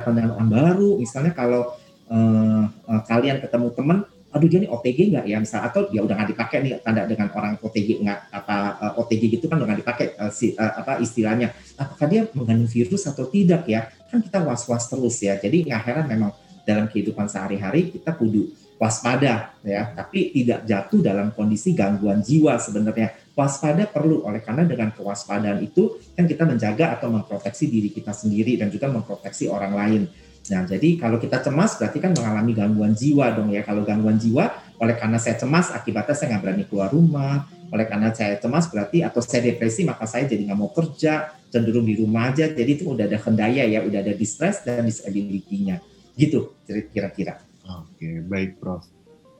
dengan 0.00 0.32
orang 0.32 0.48
baru, 0.48 0.90
misalnya 0.96 1.36
kalau 1.36 1.76
uh, 2.08 2.64
uh, 2.88 3.00
kalian 3.04 3.44
ketemu 3.44 3.68
teman 3.76 3.98
aduh 4.32 4.48
dia 4.48 4.64
nih 4.64 4.70
OTG 4.72 4.98
nggak 5.12 5.24
ya 5.28 5.36
misal? 5.36 5.60
Atau 5.60 5.92
ya 5.92 6.00
udah 6.00 6.16
nggak 6.16 6.30
dipakai 6.32 6.64
nih 6.64 6.72
tanda 6.80 7.04
dengan 7.04 7.28
orang 7.36 7.60
OTG 7.60 8.00
nggak 8.00 8.20
apa 8.32 8.56
uh, 8.80 9.00
OTG 9.04 9.22
gitu 9.38 9.44
kan 9.46 9.60
udah 9.60 9.68
nggak 9.68 9.80
dipakai 9.84 10.06
uh, 10.16 10.32
si, 10.32 10.56
uh, 10.56 10.72
apa 10.80 10.98
istilahnya. 11.04 11.52
Apakah 11.76 12.06
dia 12.08 12.24
mengandung 12.32 12.66
virus 12.66 13.04
atau 13.04 13.28
tidak 13.28 13.68
ya? 13.68 13.92
Kan 14.08 14.24
kita 14.24 14.40
was 14.40 14.64
was 14.64 14.88
terus 14.88 15.20
ya. 15.20 15.36
Jadi 15.36 15.68
nggak 15.68 15.82
heran 15.84 16.06
memang 16.08 16.32
dalam 16.64 16.88
kehidupan 16.88 17.28
sehari-hari 17.28 17.92
kita 17.92 18.16
kudu 18.16 18.48
waspada 18.80 19.52
ya. 19.60 19.92
Tapi 19.92 20.32
tidak 20.32 20.64
jatuh 20.64 21.00
dalam 21.04 21.28
kondisi 21.36 21.76
gangguan 21.76 22.24
jiwa 22.24 22.56
sebenarnya. 22.56 23.12
Waspada 23.36 23.84
perlu. 23.84 24.24
Oleh 24.24 24.40
karena 24.40 24.64
dengan 24.64 24.96
kewaspadaan 24.96 25.60
itu 25.60 26.00
kan 26.16 26.24
kita 26.24 26.48
menjaga 26.48 26.96
atau 26.96 27.12
memproteksi 27.12 27.68
diri 27.68 27.92
kita 27.92 28.16
sendiri 28.16 28.56
dan 28.56 28.72
juga 28.72 28.88
memproteksi 28.88 29.48
orang 29.52 29.76
lain 29.76 30.02
Nah, 30.42 30.66
jadi 30.66 30.98
kalau 30.98 31.22
kita 31.22 31.38
cemas 31.38 31.78
berarti 31.78 32.02
kan 32.02 32.10
mengalami 32.10 32.50
gangguan 32.50 32.92
jiwa 32.98 33.30
dong 33.30 33.54
ya. 33.54 33.62
Kalau 33.62 33.86
gangguan 33.86 34.18
jiwa, 34.18 34.50
oleh 34.82 34.98
karena 34.98 35.22
saya 35.22 35.38
cemas, 35.38 35.70
akibatnya 35.70 36.14
saya 36.18 36.34
nggak 36.34 36.42
berani 36.42 36.64
keluar 36.66 36.90
rumah. 36.90 37.46
Oleh 37.70 37.86
karena 37.86 38.10
saya 38.10 38.36
cemas 38.42 38.66
berarti 38.66 39.06
atau 39.06 39.22
saya 39.22 39.48
depresi, 39.54 39.86
maka 39.86 40.04
saya 40.04 40.26
jadi 40.26 40.50
nggak 40.50 40.58
mau 40.58 40.74
kerja, 40.74 41.30
cenderung 41.48 41.86
di 41.86 41.94
rumah 41.94 42.34
aja. 42.34 42.50
Jadi 42.50 42.70
itu 42.82 42.90
udah 42.90 43.06
ada 43.06 43.18
kendaya 43.22 43.62
ya, 43.64 43.86
udah 43.86 44.02
ada 44.02 44.12
distress 44.18 44.66
dan 44.66 44.82
disability-nya. 44.82 45.78
Gitu 46.18 46.58
kira-kira. 46.66 47.38
Oke, 47.62 48.20
baik 48.26 48.58
Prof. 48.58 48.82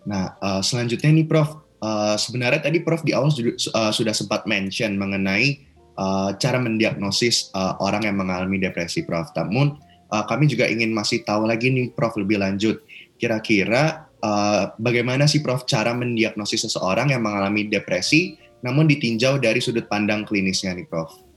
Nah, 0.06 0.38
uh, 0.38 0.62
selanjutnya 0.62 1.11
nih 1.11 1.26
Prof, 1.26 1.61
uh, 1.82 2.14
sebenarnya 2.14 2.62
tadi 2.62 2.78
Prof 2.80 3.02
di 3.02 3.12
awal 3.12 3.35
uh, 3.35 3.92
sudah 3.92 4.14
sempat 4.14 4.47
mention 4.47 4.94
mengenai 4.94 5.66
uh, 5.99 6.32
cara 6.38 6.62
mendiagnosis 6.62 7.50
uh, 7.52 7.76
orang 7.82 8.06
yang 8.06 8.16
mengalami 8.16 8.62
depresi 8.62 9.02
Prof. 9.02 9.35
Namun 9.35 9.76
uh, 10.12 10.25
kami 10.28 10.45
juga 10.45 10.69
ingin 10.69 10.92
masih 10.92 11.25
tahu 11.25 11.49
lagi 11.49 11.73
nih 11.73 11.97
Prof 11.97 12.21
lebih 12.21 12.37
lanjut. 12.37 12.85
Kira-kira 13.16 14.12
uh, 14.21 14.76
bagaimana 14.76 15.25
sih 15.25 15.40
Prof 15.40 15.64
cara 15.64 15.97
mendiagnosis 15.97 16.69
seseorang 16.69 17.16
yang 17.16 17.25
mengalami 17.25 17.66
depresi 17.73 18.37
namun 18.62 18.87
ditinjau 18.87 19.42
dari 19.42 19.59
sudut 19.59 19.88
pandang 19.90 20.23
klinisnya 20.23 20.76
nih 20.76 20.87
Prof? 20.87 21.33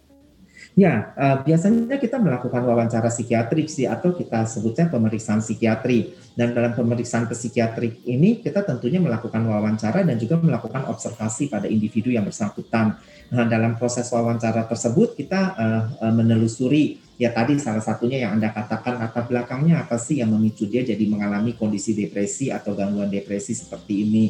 Ya, 0.75 1.15
uh, 1.15 1.39
biasanya 1.39 1.95
kita 1.95 2.19
melakukan 2.19 2.59
wawancara 2.67 3.07
psikiatrik 3.07 3.71
sih 3.71 3.87
atau 3.87 4.11
kita 4.11 4.43
sebutnya 4.43 4.91
pemeriksaan 4.91 5.39
psikiatri. 5.39 6.11
Dan 6.35 6.51
dalam 6.51 6.75
pemeriksaan 6.75 7.31
psikiatrik 7.31 8.03
ini 8.03 8.43
kita 8.43 8.59
tentunya 8.67 8.99
melakukan 8.99 9.39
wawancara 9.47 10.03
dan 10.03 10.19
juga 10.19 10.35
melakukan 10.35 10.83
observasi 10.91 11.47
pada 11.47 11.71
individu 11.71 12.11
yang 12.11 12.27
bersangkutan. 12.27 12.99
Nah, 13.31 13.47
dalam 13.47 13.79
proses 13.79 14.11
wawancara 14.11 14.67
tersebut 14.67 15.15
kita 15.15 15.55
uh, 15.55 15.83
uh, 15.95 16.11
menelusuri 16.11 16.99
ya 17.15 17.31
tadi 17.31 17.55
salah 17.59 17.83
satunya 17.83 18.27
yang 18.27 18.39
Anda 18.39 18.51
katakan 18.51 18.99
latar 18.99 19.27
belakangnya 19.27 19.87
apa 19.87 19.95
sih 19.95 20.19
yang 20.19 20.31
memicu 20.35 20.67
dia 20.67 20.83
jadi 20.83 21.03
mengalami 21.07 21.55
kondisi 21.55 21.95
depresi 21.95 22.51
atau 22.51 22.75
gangguan 22.75 23.07
depresi 23.07 23.55
seperti 23.55 23.93
ini. 24.03 24.25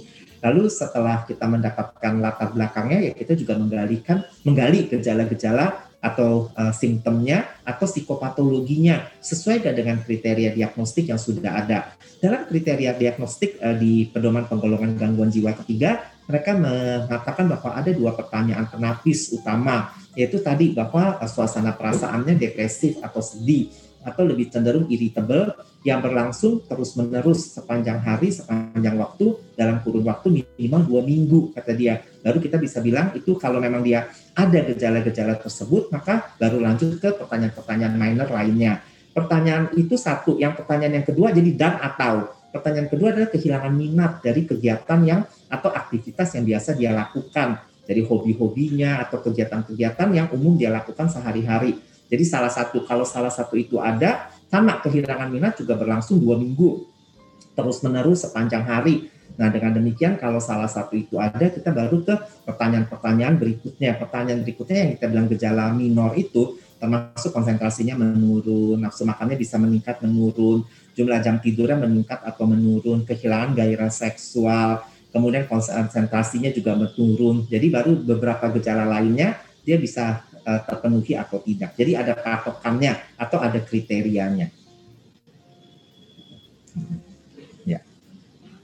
Lalu 0.46 0.70
setelah 0.70 1.26
kita 1.26 1.50
mendapatkan 1.50 2.14
latar 2.22 2.54
belakangnya 2.54 3.10
ya 3.10 3.14
kita 3.18 3.34
juga 3.34 3.58
menggalikan 3.58 4.22
menggali 4.46 4.86
gejala-gejala 4.86 5.86
atau 6.06 6.54
uh, 6.54 6.70
simptomnya 6.70 7.50
atau 7.66 7.90
psikopatologinya 7.90 9.10
sesuai 9.26 9.66
dengan 9.74 9.98
kriteria 10.06 10.54
diagnostik 10.54 11.10
yang 11.10 11.18
sudah 11.18 11.66
ada. 11.66 11.98
Dalam 12.22 12.46
kriteria 12.46 12.94
diagnostik 12.94 13.58
uh, 13.58 13.74
di 13.74 14.06
pedoman 14.14 14.46
penggolongan 14.46 14.94
gangguan 15.02 15.34
jiwa 15.34 15.58
ketiga, 15.66 16.14
mereka 16.26 16.58
mengatakan 16.58 17.46
bahwa 17.46 17.70
ada 17.78 17.92
dua 17.94 18.12
pertanyaan 18.18 18.66
penapis 18.66 19.30
utama, 19.34 19.94
yaitu 20.18 20.42
tadi 20.42 20.74
bahwa 20.74 21.22
uh, 21.22 21.30
suasana 21.30 21.74
perasaannya 21.78 22.34
depresif 22.38 22.98
atau 23.02 23.22
sedih 23.22 23.70
atau 24.06 24.22
lebih 24.22 24.54
cenderung 24.54 24.86
irritable 24.86 25.58
yang 25.82 25.98
berlangsung 25.98 26.62
terus-menerus 26.70 27.58
sepanjang 27.58 28.02
hari, 28.06 28.30
sepanjang 28.30 29.02
waktu, 29.02 29.34
dalam 29.58 29.82
kurun 29.82 30.06
waktu 30.06 30.46
minimal 30.46 30.82
dua 30.86 31.02
minggu, 31.02 31.54
kata 31.58 31.74
dia. 31.74 32.06
Baru 32.22 32.38
kita 32.38 32.62
bisa 32.62 32.86
bilang 32.86 33.14
itu 33.18 33.34
kalau 33.38 33.58
memang 33.58 33.82
dia 33.82 34.10
ada 34.38 34.62
gejala-gejala 34.62 35.42
tersebut, 35.42 35.90
maka 35.90 36.34
baru 36.38 36.62
lanjut 36.62 37.02
ke 37.02 37.18
pertanyaan-pertanyaan 37.18 37.98
minor 37.98 38.30
lainnya. 38.30 38.86
Pertanyaan 39.10 39.74
itu 39.74 39.98
satu, 39.98 40.38
yang 40.38 40.54
pertanyaan 40.54 41.02
yang 41.02 41.06
kedua 41.06 41.34
jadi 41.34 41.52
dan 41.58 41.74
atau. 41.82 42.30
Pertanyaan 42.56 42.88
kedua 42.88 43.12
adalah 43.12 43.28
kehilangan 43.28 43.74
minat 43.76 44.24
dari 44.24 44.48
kegiatan 44.48 45.00
yang 45.04 45.28
atau 45.52 45.76
aktivitas 45.76 46.40
yang 46.40 46.48
biasa 46.48 46.72
dia 46.80 46.96
lakukan, 46.96 47.60
dari 47.84 48.00
hobi-hobinya 48.00 49.04
atau 49.04 49.20
kegiatan-kegiatan 49.20 50.08
yang 50.16 50.32
umum 50.32 50.56
dia 50.56 50.72
lakukan 50.72 51.12
sehari-hari 51.12 51.76
jadi 52.06 52.24
salah 52.26 52.52
satu 52.54 52.86
kalau 52.86 53.06
salah 53.06 53.34
satu 53.34 53.58
itu 53.58 53.82
ada, 53.82 54.30
sama 54.50 54.78
kehilangan 54.82 55.30
minat 55.34 55.58
juga 55.58 55.74
berlangsung 55.74 56.22
dua 56.22 56.38
minggu 56.38 56.86
terus 57.56 57.82
menerus 57.82 58.28
sepanjang 58.28 58.68
hari. 58.68 59.10
Nah 59.36 59.52
dengan 59.52 59.76
demikian 59.76 60.16
kalau 60.16 60.40
salah 60.40 60.70
satu 60.70 60.96
itu 60.96 61.18
ada, 61.18 61.50
kita 61.50 61.74
baru 61.74 62.06
ke 62.06 62.16
pertanyaan-pertanyaan 62.46 63.36
berikutnya. 63.42 63.98
Pertanyaan 63.98 64.46
berikutnya 64.46 64.78
yang 64.86 64.92
kita 65.00 65.06
bilang 65.12 65.28
gejala 65.32 65.66
minor 65.74 66.14
itu 66.16 66.62
termasuk 66.78 67.32
konsentrasinya 67.34 67.98
menurun, 67.98 68.86
nafsu 68.86 69.08
makannya 69.08 69.40
bisa 69.40 69.56
meningkat 69.58 70.04
menurun, 70.06 70.68
jumlah 70.96 71.20
jam 71.20 71.38
tidurnya 71.44 71.76
meningkat 71.76 72.24
atau 72.24 72.48
menurun, 72.48 73.04
kehilangan 73.04 73.52
gairah 73.54 73.92
seksual, 73.92 74.82
kemudian 75.12 75.46
konsentrasinya 75.46 76.50
juga 76.56 76.74
menurun. 76.74 77.46
Jadi 77.52 77.68
baru 77.68 78.00
beberapa 78.00 78.48
gejala 78.56 78.88
lainnya 78.88 79.36
dia 79.68 79.76
bisa 79.76 80.24
uh, 80.48 80.62
terpenuhi 80.64 81.20
atau 81.20 81.44
tidak. 81.44 81.76
Jadi 81.76 82.00
ada 82.00 82.16
patokannya 82.16 82.96
atau 83.20 83.38
ada 83.44 83.60
kriterianya. 83.60 84.48
Ya. 84.48 84.64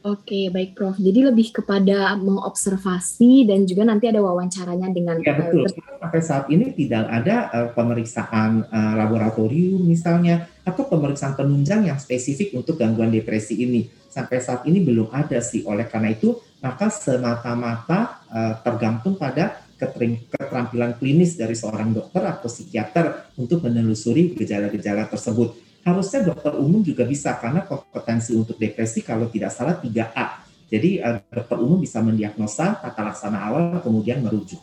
Oke, 0.01 0.49
baik 0.49 0.73
Prof. 0.73 0.97
Jadi 0.97 1.29
lebih 1.29 1.53
kepada 1.53 2.17
mengobservasi 2.17 3.45
dan 3.45 3.69
juga 3.69 3.85
nanti 3.85 4.09
ada 4.09 4.17
wawancaranya 4.17 4.89
dengan 4.89 5.21
Ya 5.21 5.37
betul. 5.37 5.69
Sampai 6.01 6.21
saat 6.25 6.49
ini 6.49 6.73
tidak 6.73 7.05
ada 7.05 7.53
uh, 7.53 7.69
pemeriksaan 7.69 8.65
uh, 8.65 8.93
laboratorium 8.97 9.85
misalnya 9.85 10.49
atau 10.65 10.89
pemeriksaan 10.89 11.37
penunjang 11.37 11.85
yang 11.85 12.01
spesifik 12.01 12.57
untuk 12.57 12.81
gangguan 12.81 13.13
depresi 13.13 13.61
ini. 13.61 13.85
Sampai 14.09 14.41
saat 14.41 14.65
ini 14.65 14.81
belum 14.81 15.13
ada 15.13 15.37
sih. 15.37 15.61
Oleh 15.69 15.85
karena 15.85 16.09
itu, 16.09 16.33
maka 16.65 16.89
semata-mata 16.89 18.25
uh, 18.33 18.57
tergantung 18.65 19.21
pada 19.21 19.61
keterampilan 19.77 20.97
klinis 20.97 21.37
dari 21.37 21.53
seorang 21.53 21.93
dokter 21.93 22.25
atau 22.25 22.49
psikiater 22.49 23.33
untuk 23.37 23.65
menelusuri 23.65 24.33
gejala-gejala 24.33 25.05
tersebut 25.09 25.70
harusnya 25.81 26.29
dokter 26.29 26.53
umum 26.57 26.85
juga 26.85 27.03
bisa 27.05 27.33
karena 27.41 27.65
kompetensi 27.65 28.37
untuk 28.37 28.57
depresi 28.57 29.01
kalau 29.01 29.29
tidak 29.29 29.49
salah 29.49 29.77
3A. 29.77 30.25
Jadi 30.71 31.03
uh, 31.03 31.19
dokter 31.27 31.57
umum 31.59 31.81
bisa 31.81 31.99
mendiagnosa 31.99 32.79
tata 32.79 33.01
laksana 33.01 33.37
awal 33.49 33.81
kemudian 33.83 34.23
merujuk. 34.23 34.61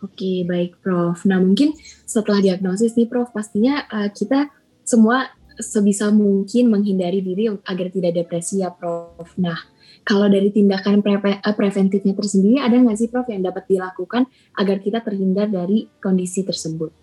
Oke, 0.00 0.48
baik 0.48 0.80
Prof. 0.80 1.28
Nah, 1.28 1.36
mungkin 1.40 1.76
setelah 2.08 2.40
diagnosis 2.40 2.96
nih 2.96 3.04
Prof, 3.04 3.32
pastinya 3.36 3.84
uh, 3.92 4.08
kita 4.08 4.48
semua 4.80 5.28
sebisa 5.60 6.08
mungkin 6.08 6.72
menghindari 6.72 7.20
diri 7.20 7.52
agar 7.52 7.86
tidak 7.92 8.16
depresi 8.16 8.64
ya 8.64 8.72
Prof. 8.72 9.36
Nah, 9.36 9.60
kalau 10.04 10.26
dari 10.32 10.48
tindakan 10.48 11.04
pre 11.04 11.20
eh, 11.20 11.54
preventifnya 11.54 12.16
tersendiri, 12.16 12.58
ada 12.64 12.80
nggak 12.80 12.96
sih 12.96 13.08
Prof 13.12 13.28
yang 13.28 13.44
dapat 13.44 13.68
dilakukan 13.68 14.24
agar 14.56 14.76
kita 14.80 15.04
terhindar 15.04 15.52
dari 15.52 15.84
kondisi 16.00 16.48
tersebut? 16.48 16.99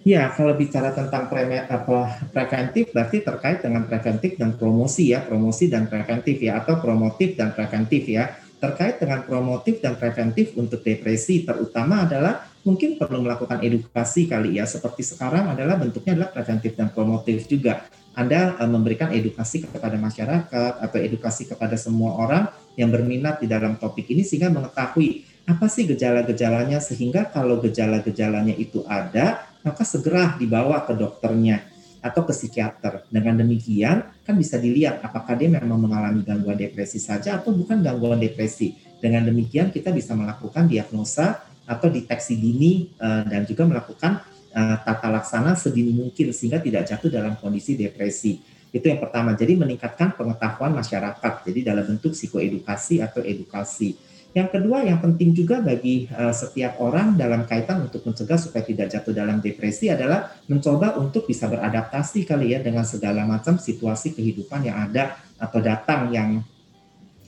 Ya, 0.00 0.32
kalau 0.32 0.56
bicara 0.56 0.96
tentang 0.96 1.28
pre 1.28 1.44
apa, 1.60 2.24
preventif 2.32 2.88
berarti 2.88 3.20
terkait 3.20 3.60
dengan 3.60 3.84
preventif 3.84 4.40
dan 4.40 4.56
promosi 4.56 5.12
ya, 5.12 5.20
promosi 5.20 5.68
dan 5.68 5.92
preventif 5.92 6.40
ya, 6.40 6.64
atau 6.64 6.80
promotif 6.80 7.36
dan 7.36 7.52
preventif 7.52 8.08
ya. 8.08 8.32
Terkait 8.56 8.96
dengan 8.96 9.24
promotif 9.28 9.84
dan 9.84 10.00
preventif 10.00 10.56
untuk 10.56 10.80
depresi, 10.80 11.44
terutama 11.44 12.08
adalah 12.08 12.48
mungkin 12.64 12.96
perlu 12.96 13.20
melakukan 13.20 13.60
edukasi 13.60 14.24
kali 14.24 14.56
ya, 14.56 14.64
seperti 14.64 15.04
sekarang 15.04 15.52
adalah 15.52 15.76
bentuknya 15.76 16.16
adalah 16.16 16.32
preventif 16.32 16.80
dan 16.80 16.88
promotif 16.88 17.44
juga. 17.44 17.84
Anda 18.16 18.56
uh, 18.56 18.68
memberikan 18.72 19.12
edukasi 19.12 19.68
kepada 19.68 20.00
masyarakat 20.00 20.72
atau 20.80 20.98
edukasi 20.98 21.44
kepada 21.44 21.76
semua 21.76 22.16
orang 22.16 22.48
yang 22.80 22.88
berminat 22.88 23.44
di 23.44 23.52
dalam 23.52 23.76
topik 23.76 24.08
ini 24.08 24.24
sehingga 24.24 24.48
mengetahui 24.48 25.28
apa 25.44 25.66
sih 25.68 25.84
gejala-gejalanya 25.84 26.80
sehingga 26.80 27.28
kalau 27.28 27.60
gejala-gejalanya 27.60 28.56
itu 28.56 28.84
ada 28.88 29.49
maka 29.64 29.82
segera 29.84 30.36
dibawa 30.36 30.84
ke 30.84 30.96
dokternya 30.96 31.70
atau 32.00 32.24
ke 32.24 32.32
psikiater. 32.32 33.04
Dengan 33.12 33.40
demikian 33.44 34.08
kan 34.24 34.34
bisa 34.36 34.56
dilihat 34.56 35.04
apakah 35.04 35.36
dia 35.36 35.52
memang 35.52 35.76
mengalami 35.76 36.24
gangguan 36.24 36.56
depresi 36.56 36.96
saja 36.96 37.36
atau 37.40 37.52
bukan 37.52 37.84
gangguan 37.84 38.20
depresi. 38.20 38.76
Dengan 39.00 39.28
demikian 39.28 39.72
kita 39.72 39.92
bisa 39.92 40.16
melakukan 40.16 40.68
diagnosa 40.68 41.44
atau 41.68 41.86
deteksi 41.92 42.36
dini 42.36 42.90
eh, 42.96 43.22
dan 43.28 43.44
juga 43.44 43.68
melakukan 43.68 44.24
eh, 44.52 44.76
tata 44.80 45.08
laksana 45.12 45.54
sedini 45.54 45.92
mungkin 45.92 46.32
sehingga 46.32 46.58
tidak 46.60 46.88
jatuh 46.88 47.12
dalam 47.12 47.36
kondisi 47.36 47.76
depresi. 47.76 48.40
Itu 48.70 48.86
yang 48.86 49.02
pertama. 49.02 49.34
Jadi 49.34 49.58
meningkatkan 49.58 50.14
pengetahuan 50.14 50.72
masyarakat. 50.72 51.32
Jadi 51.46 51.60
dalam 51.66 51.84
bentuk 51.84 52.14
psikoedukasi 52.14 53.02
atau 53.02 53.20
edukasi. 53.20 53.98
Yang 54.30 54.48
kedua 54.54 54.86
yang 54.86 55.02
penting 55.02 55.34
juga 55.34 55.58
bagi 55.58 56.06
uh, 56.14 56.30
setiap 56.30 56.78
orang 56.78 57.18
dalam 57.18 57.50
kaitan 57.50 57.82
untuk 57.82 58.06
mencegah 58.06 58.38
supaya 58.38 58.62
tidak 58.62 58.86
jatuh 58.86 59.10
dalam 59.10 59.42
depresi 59.42 59.90
adalah 59.90 60.30
mencoba 60.46 60.94
untuk 61.02 61.26
bisa 61.26 61.50
beradaptasi 61.50 62.22
kali 62.22 62.54
ya 62.54 62.62
dengan 62.62 62.86
segala 62.86 63.26
macam 63.26 63.58
situasi 63.58 64.14
kehidupan 64.14 64.70
yang 64.70 64.86
ada 64.86 65.18
atau 65.34 65.58
datang 65.58 66.14
yang 66.14 66.46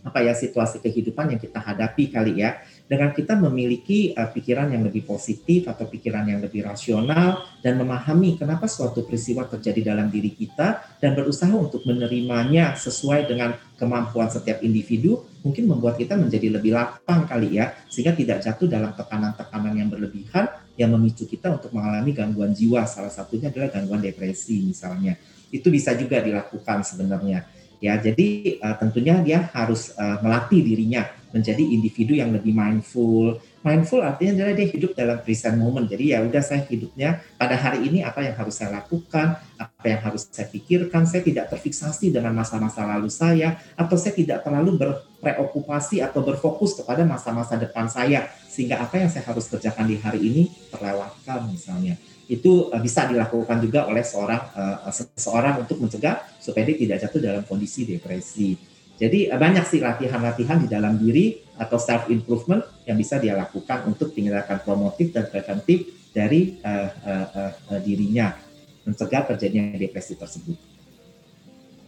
apa 0.03 0.19
ya 0.23 0.35
situasi 0.35 0.83
kehidupan 0.83 1.35
yang 1.35 1.41
kita 1.43 1.59
hadapi 1.63 2.11
kali 2.11 2.43
ya 2.43 2.59
dengan 2.93 3.09
kita 3.17 3.41
memiliki 3.41 4.13
uh, 4.13 4.29
pikiran 4.29 4.69
yang 4.69 4.85
lebih 4.85 5.09
positif 5.09 5.65
atau 5.65 5.89
pikiran 5.89 6.29
yang 6.29 6.45
lebih 6.45 6.61
rasional 6.61 7.41
dan 7.65 7.81
memahami 7.81 8.37
kenapa 8.37 8.69
suatu 8.69 9.09
peristiwa 9.09 9.49
terjadi 9.49 9.97
dalam 9.97 10.13
diri 10.13 10.29
kita 10.29 11.01
dan 11.01 11.17
berusaha 11.17 11.57
untuk 11.57 11.89
menerimanya 11.89 12.77
sesuai 12.77 13.33
dengan 13.33 13.57
kemampuan 13.81 14.29
setiap 14.29 14.61
individu 14.61 15.25
mungkin 15.41 15.73
membuat 15.73 15.97
kita 15.97 16.21
menjadi 16.21 16.53
lebih 16.53 16.77
lapang 16.77 17.25
kali 17.25 17.57
ya 17.57 17.73
sehingga 17.89 18.13
tidak 18.13 18.45
jatuh 18.45 18.69
dalam 18.69 18.93
tekanan-tekanan 18.93 19.73
yang 19.73 19.89
berlebihan 19.89 20.53
yang 20.77 20.93
memicu 20.93 21.25
kita 21.25 21.49
untuk 21.49 21.73
mengalami 21.73 22.13
gangguan 22.13 22.53
jiwa. 22.53 22.85
Salah 22.85 23.13
satunya 23.13 23.49
adalah 23.49 23.73
gangguan 23.73 24.05
depresi 24.05 24.69
misalnya. 24.69 25.17
Itu 25.49 25.73
bisa 25.73 25.97
juga 25.97 26.21
dilakukan 26.21 26.85
sebenarnya 26.85 27.62
ya. 27.83 27.99
Jadi 27.99 28.57
uh, 28.63 28.79
tentunya 28.79 29.19
dia 29.19 29.51
harus 29.51 29.91
uh, 29.99 30.23
melatih 30.23 30.63
dirinya 30.63 31.11
menjadi 31.33 31.65
individu 31.65 32.15
yang 32.15 32.31
lebih 32.31 32.53
mindful. 32.53 33.41
Mindful 33.65 34.05
artinya 34.05 34.43
adalah 34.43 34.55
dia 34.55 34.69
hidup 34.69 34.93
dalam 34.93 35.19
present 35.25 35.57
moment. 35.57 35.89
Jadi 35.89 36.13
ya 36.13 36.21
udah 36.21 36.43
saya 36.45 36.63
hidupnya 36.69 37.25
pada 37.41 37.57
hari 37.57 37.89
ini 37.89 38.05
apa 38.05 38.21
yang 38.21 38.37
harus 38.37 38.61
saya 38.61 38.79
lakukan 38.79 39.41
apa 39.57 39.85
yang 39.89 40.01
harus 40.05 40.29
saya 40.29 40.47
pikirkan. 40.53 41.09
Saya 41.09 41.25
tidak 41.25 41.51
terfiksasi 41.51 42.13
dengan 42.13 42.37
masa-masa 42.37 42.85
lalu 42.85 43.09
saya 43.09 43.59
atau 43.75 43.97
saya 43.97 44.13
tidak 44.13 44.45
terlalu 44.45 44.77
berpreokupasi 44.77 46.05
atau 46.05 46.21
berfokus 46.21 46.77
kepada 46.79 47.03
masa-masa 47.03 47.57
depan 47.57 47.89
saya. 47.89 48.29
Sehingga 48.53 48.85
apa 48.85 49.01
yang 49.01 49.09
saya 49.09 49.25
harus 49.25 49.49
kerjakan 49.49 49.89
di 49.89 49.97
hari 49.97 50.21
ini 50.21 50.43
terlewatkan 50.69 51.49
misalnya 51.49 51.97
itu 52.31 52.71
uh, 52.71 52.81
bisa 52.83 53.11
dilakukan 53.11 53.59
juga 53.59 53.91
oleh 53.91 54.05
seorang 54.07 54.43
uh, 54.55 54.91
seseorang 54.93 55.67
untuk 55.67 55.83
mencegah 55.83 56.23
supaya 56.39 56.69
dia 56.69 56.77
tidak 56.79 56.97
jatuh 57.09 57.21
dalam 57.23 57.43
kondisi 57.47 57.87
depresi. 57.87 58.55
Jadi 58.99 59.31
uh, 59.31 59.39
banyak 59.39 59.65
sih 59.67 59.83
latihan-latihan 59.83 60.63
di 60.63 60.69
dalam 60.71 60.95
diri 61.01 61.43
atau 61.59 61.79
self 61.79 62.09
improvement 62.09 62.63
yang 62.87 62.99
bisa 62.99 63.19
dia 63.19 63.35
lakukan 63.35 63.87
untuk 63.87 64.15
tindakan 64.15 64.63
promotif 64.63 65.11
dan 65.11 65.27
preventif 65.27 66.11
dari 66.13 66.61
uh, 66.63 66.89
uh, 66.93 67.27
uh, 67.33 67.53
uh, 67.73 67.81
dirinya 67.81 68.37
mencegah 68.85 69.23
terjadinya 69.35 69.79
depresi 69.79 70.15
tersebut. 70.19 70.59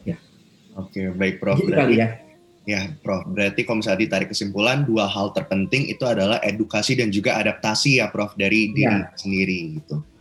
Ya. 0.07 0.17
Oke, 0.79 1.11
baik 1.13 1.43
Prof. 1.43 1.59
Jadi 1.59 1.71
berarti, 1.71 1.95
ya. 1.99 2.09
Ya, 2.65 2.81
Prof. 3.03 3.29
Berarti 3.29 3.61
kalau 3.67 3.85
misalnya 3.85 4.01
ditarik 4.09 4.29
kesimpulan, 4.33 4.87
dua 4.89 5.05
hal 5.11 5.35
terpenting 5.37 5.91
itu 5.91 6.07
adalah 6.07 6.41
edukasi 6.41 6.97
dan 6.97 7.13
juga 7.13 7.37
adaptasi 7.37 8.01
ya, 8.01 8.09
Prof, 8.09 8.39
dari 8.39 8.73
diri 8.73 9.05
ya. 9.05 9.11
sendiri 9.19 9.59
gitu. 9.83 10.14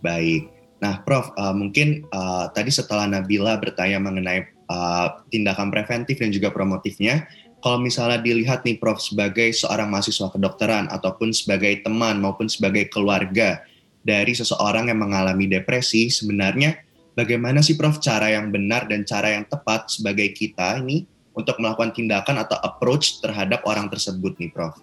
Baik. 0.00 0.50
Nah, 0.78 1.02
Prof, 1.02 1.34
uh, 1.34 1.50
mungkin 1.50 2.06
uh, 2.14 2.46
tadi 2.54 2.70
setelah 2.70 3.10
Nabila 3.10 3.58
bertanya 3.58 3.98
mengenai 3.98 4.46
uh, 4.70 5.22
tindakan 5.26 5.74
preventif 5.74 6.22
dan 6.22 6.30
juga 6.30 6.54
promotifnya, 6.54 7.26
kalau 7.58 7.82
misalnya 7.82 8.22
dilihat 8.22 8.62
nih 8.62 8.78
Prof 8.78 9.02
sebagai 9.02 9.50
seorang 9.50 9.90
mahasiswa 9.90 10.30
kedokteran 10.30 10.86
ataupun 10.86 11.34
sebagai 11.34 11.82
teman 11.82 12.22
maupun 12.22 12.46
sebagai 12.46 12.86
keluarga 12.86 13.58
dari 14.06 14.30
seseorang 14.30 14.86
yang 14.86 15.02
mengalami 15.02 15.50
depresi, 15.50 16.06
sebenarnya 16.06 16.78
bagaimana 17.18 17.58
sih 17.58 17.74
Prof 17.74 17.98
cara 17.98 18.30
yang 18.30 18.54
benar 18.54 18.86
dan 18.86 19.02
cara 19.02 19.34
yang 19.34 19.50
tepat 19.50 19.90
sebagai 19.90 20.30
kita 20.30 20.78
ini 20.78 21.02
untuk 21.34 21.58
melakukan 21.58 21.90
tindakan 21.90 22.46
atau 22.46 22.54
approach 22.62 23.18
terhadap 23.18 23.66
orang 23.66 23.90
tersebut 23.90 24.38
nih 24.38 24.54
Prof? 24.54 24.78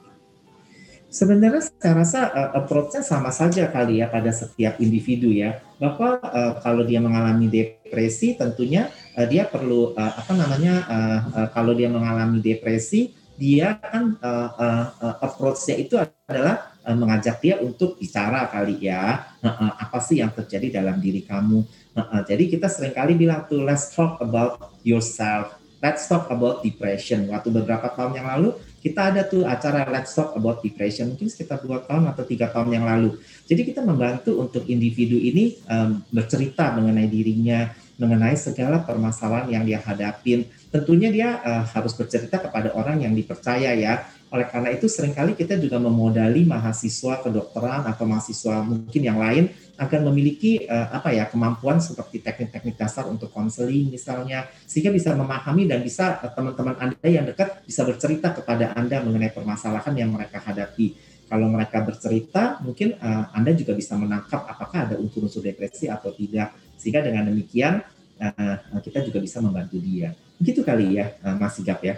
Sebenarnya 1.15 1.63
saya 1.63 1.95
rasa 1.95 2.19
uh, 2.27 2.51
approach-nya 2.59 2.99
sama 2.99 3.31
saja 3.31 3.71
kali 3.71 4.03
ya 4.03 4.11
pada 4.11 4.35
setiap 4.35 4.75
individu 4.83 5.31
ya. 5.31 5.63
Bahwa 5.79 6.19
uh, 6.19 6.59
kalau 6.59 6.83
dia 6.83 6.99
mengalami 6.99 7.47
depresi 7.47 8.35
tentunya 8.35 8.91
uh, 9.15 9.23
dia 9.23 9.47
perlu 9.47 9.95
uh, 9.95 10.13
apa 10.19 10.35
namanya 10.35 10.83
uh, 10.83 11.19
uh, 11.31 11.47
kalau 11.55 11.71
dia 11.71 11.87
mengalami 11.87 12.43
depresi 12.43 13.15
dia 13.39 13.79
kan 13.79 14.19
uh, 14.19 14.49
uh, 14.59 14.85
uh, 14.99 15.15
approach-nya 15.23 15.75
itu 15.79 15.95
adalah 15.95 16.75
uh, 16.83 16.95
mengajak 16.99 17.39
dia 17.39 17.63
untuk 17.63 17.95
bicara 17.95 18.51
kali 18.51 18.83
ya. 18.83 19.31
Uh, 19.39 19.47
uh, 19.47 19.71
apa 19.87 20.03
sih 20.03 20.19
yang 20.19 20.35
terjadi 20.35 20.83
dalam 20.83 20.99
diri 20.99 21.23
kamu? 21.23 21.63
Uh, 21.95 21.99
uh, 21.99 22.21
jadi 22.27 22.43
kita 22.51 22.67
sering 22.67 22.91
kali 22.91 23.15
bilang 23.15 23.47
tuh 23.47 23.63
let's 23.63 23.87
talk 23.95 24.19
about 24.19 24.75
yourself. 24.83 25.55
Let's 25.79 26.11
talk 26.11 26.27
about 26.27 26.59
depression. 26.59 27.31
Waktu 27.31 27.55
beberapa 27.55 27.87
tahun 27.93 28.19
yang 28.19 28.27
lalu 28.27 28.57
kita 28.85 29.09
ada 29.09 29.25
tuh 29.25 29.41
acara 29.49 29.81
Let's 29.89 30.13
Talk 30.13 30.37
About 30.37 30.61
Depression 30.61 31.09
mungkin 31.09 31.25
sekitar 31.25 31.57
dua 31.65 31.81
tahun 31.81 32.05
atau 32.05 32.21
tiga 32.21 32.53
tahun 32.53 32.69
yang 32.69 32.85
lalu. 32.85 33.17
Jadi 33.49 33.73
kita 33.73 33.81
membantu 33.81 34.37
untuk 34.37 34.61
individu 34.69 35.17
ini 35.17 35.57
um, 35.65 36.05
bercerita 36.13 36.69
mengenai 36.69 37.09
dirinya, 37.09 37.73
mengenai 37.97 38.37
segala 38.37 38.85
permasalahan 38.85 39.49
yang 39.49 39.63
dia 39.65 39.81
hadapin. 39.81 40.45
Tentunya 40.69 41.09
dia 41.09 41.41
uh, 41.41 41.65
harus 41.65 41.97
bercerita 41.97 42.37
kepada 42.37 42.77
orang 42.77 43.01
yang 43.01 43.17
dipercaya 43.17 43.73
ya. 43.73 44.05
Oleh 44.35 44.51
karena 44.51 44.67
itu 44.75 44.91
sering 44.91 45.15
kali 45.15 45.31
kita 45.31 45.55
juga 45.55 45.79
memodali 45.79 46.43
mahasiswa 46.43 47.23
kedokteran 47.23 47.87
atau 47.87 48.03
mahasiswa 48.03 48.59
mungkin 48.67 48.99
yang 48.99 49.15
lain 49.15 49.47
akan 49.79 50.11
memiliki 50.11 50.67
uh, 50.67 50.91
apa 50.91 51.15
ya 51.15 51.23
kemampuan 51.31 51.79
seperti 51.79 52.19
teknik-teknik 52.19 52.75
dasar 52.75 53.07
untuk 53.07 53.31
konseling 53.31 53.87
misalnya 53.87 54.51
sehingga 54.67 54.91
bisa 54.91 55.15
memahami 55.15 55.71
dan 55.71 55.79
bisa 55.79 56.19
uh, 56.19 56.31
teman-teman 56.35 56.75
Anda 56.75 57.07
yang 57.07 57.23
dekat 57.23 57.63
bisa 57.63 57.87
bercerita 57.87 58.35
kepada 58.35 58.75
Anda 58.75 58.99
mengenai 59.07 59.31
permasalahan 59.31 59.95
yang 59.95 60.11
mereka 60.11 60.43
hadapi. 60.43 61.15
Kalau 61.25 61.47
mereka 61.49 61.79
bercerita, 61.81 62.59
mungkin 62.59 62.99
uh, 62.99 63.31
Anda 63.31 63.55
juga 63.55 63.71
bisa 63.71 63.95
menangkap 63.95 64.51
apakah 64.51 64.91
ada 64.91 64.95
unsur-unsur 64.99 65.47
depresi 65.47 65.87
atau 65.87 66.11
tidak. 66.11 66.51
Sehingga 66.75 66.99
dengan 67.01 67.31
demikian 67.31 67.81
uh, 68.19 68.79
kita 68.83 68.99
juga 68.99 69.23
bisa 69.23 69.39
membantu 69.39 69.79
dia. 69.79 70.11
Begitu 70.37 70.61
kali 70.61 70.99
ya, 70.99 71.15
Mas 71.39 71.55
Sigap 71.55 71.81
ya. 71.81 71.97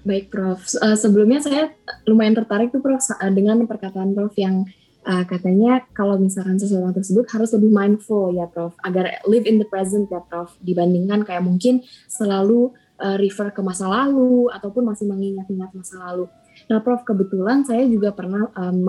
Baik, 0.00 0.32
Prof. 0.32 0.64
Uh, 0.80 0.96
sebelumnya 0.96 1.44
saya 1.44 1.76
lumayan 2.08 2.32
tertarik 2.32 2.72
tuh, 2.72 2.80
Prof, 2.80 3.04
dengan 3.36 3.60
perkataan 3.68 4.16
Prof 4.16 4.32
yang 4.40 4.64
uh, 5.04 5.24
katanya 5.28 5.84
kalau 5.92 6.16
misalkan 6.16 6.56
seseorang 6.56 6.96
tersebut 6.96 7.28
harus 7.28 7.52
lebih 7.52 7.68
mindful 7.68 8.32
ya, 8.32 8.48
Prof, 8.48 8.72
agar 8.80 9.20
live 9.28 9.44
in 9.44 9.60
the 9.60 9.68
present 9.68 10.08
ya, 10.08 10.24
Prof, 10.24 10.56
dibandingkan 10.64 11.28
kayak 11.28 11.44
mungkin 11.44 11.84
selalu 12.08 12.72
uh, 12.96 13.20
refer 13.20 13.52
ke 13.52 13.60
masa 13.60 13.92
lalu 13.92 14.48
ataupun 14.48 14.88
masih 14.88 15.04
mengingat-ingat 15.04 15.68
masa 15.76 16.00
lalu. 16.00 16.32
Nah, 16.72 16.80
Prof, 16.80 17.04
kebetulan 17.04 17.68
saya 17.68 17.84
juga 17.84 18.16
pernah 18.16 18.48
um, 18.56 18.88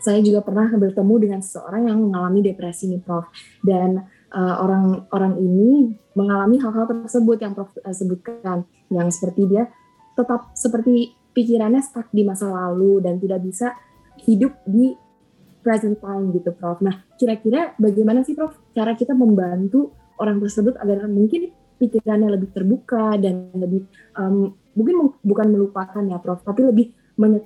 saya 0.00 0.20
juga 0.20 0.40
pernah 0.44 0.68
bertemu 0.72 1.14
dengan 1.20 1.40
seseorang 1.40 1.88
yang 1.88 2.00
mengalami 2.00 2.40
depresi 2.44 2.88
nih, 2.88 3.00
Prof. 3.04 3.28
Dan 3.60 4.08
orang-orang 4.36 5.32
uh, 5.36 5.40
ini 5.40 5.96
mengalami 6.12 6.60
hal-hal 6.60 6.84
tersebut 6.88 7.40
yang 7.40 7.52
Prof 7.52 7.72
uh, 7.80 7.92
sebutkan, 7.96 8.64
yang 8.88 9.08
seperti 9.12 9.48
dia 9.48 9.68
tetap 10.16 10.56
seperti 10.56 11.12
pikirannya 11.36 11.84
stuck 11.84 12.08
di 12.08 12.24
masa 12.24 12.48
lalu 12.48 13.04
dan 13.04 13.20
tidak 13.20 13.44
bisa 13.44 13.76
hidup 14.24 14.56
di 14.64 14.96
present 15.60 16.00
time 16.00 16.32
gitu 16.32 16.50
Prof. 16.56 16.80
Nah 16.80 17.04
kira-kira 17.20 17.76
bagaimana 17.76 18.24
sih 18.24 18.32
Prof 18.32 18.56
cara 18.72 18.96
kita 18.96 19.12
membantu 19.12 19.92
orang 20.16 20.40
tersebut 20.40 20.80
agar 20.80 21.04
mungkin 21.12 21.52
pikirannya 21.76 22.32
lebih 22.32 22.56
terbuka 22.56 23.20
dan 23.20 23.52
lebih 23.52 23.84
um, 24.16 24.56
mungkin 24.72 25.12
bukan 25.20 25.46
melupakan 25.52 26.00
ya 26.08 26.16
Prof, 26.16 26.40
tapi 26.40 26.64
lebih 26.64 26.86
men, 27.20 27.44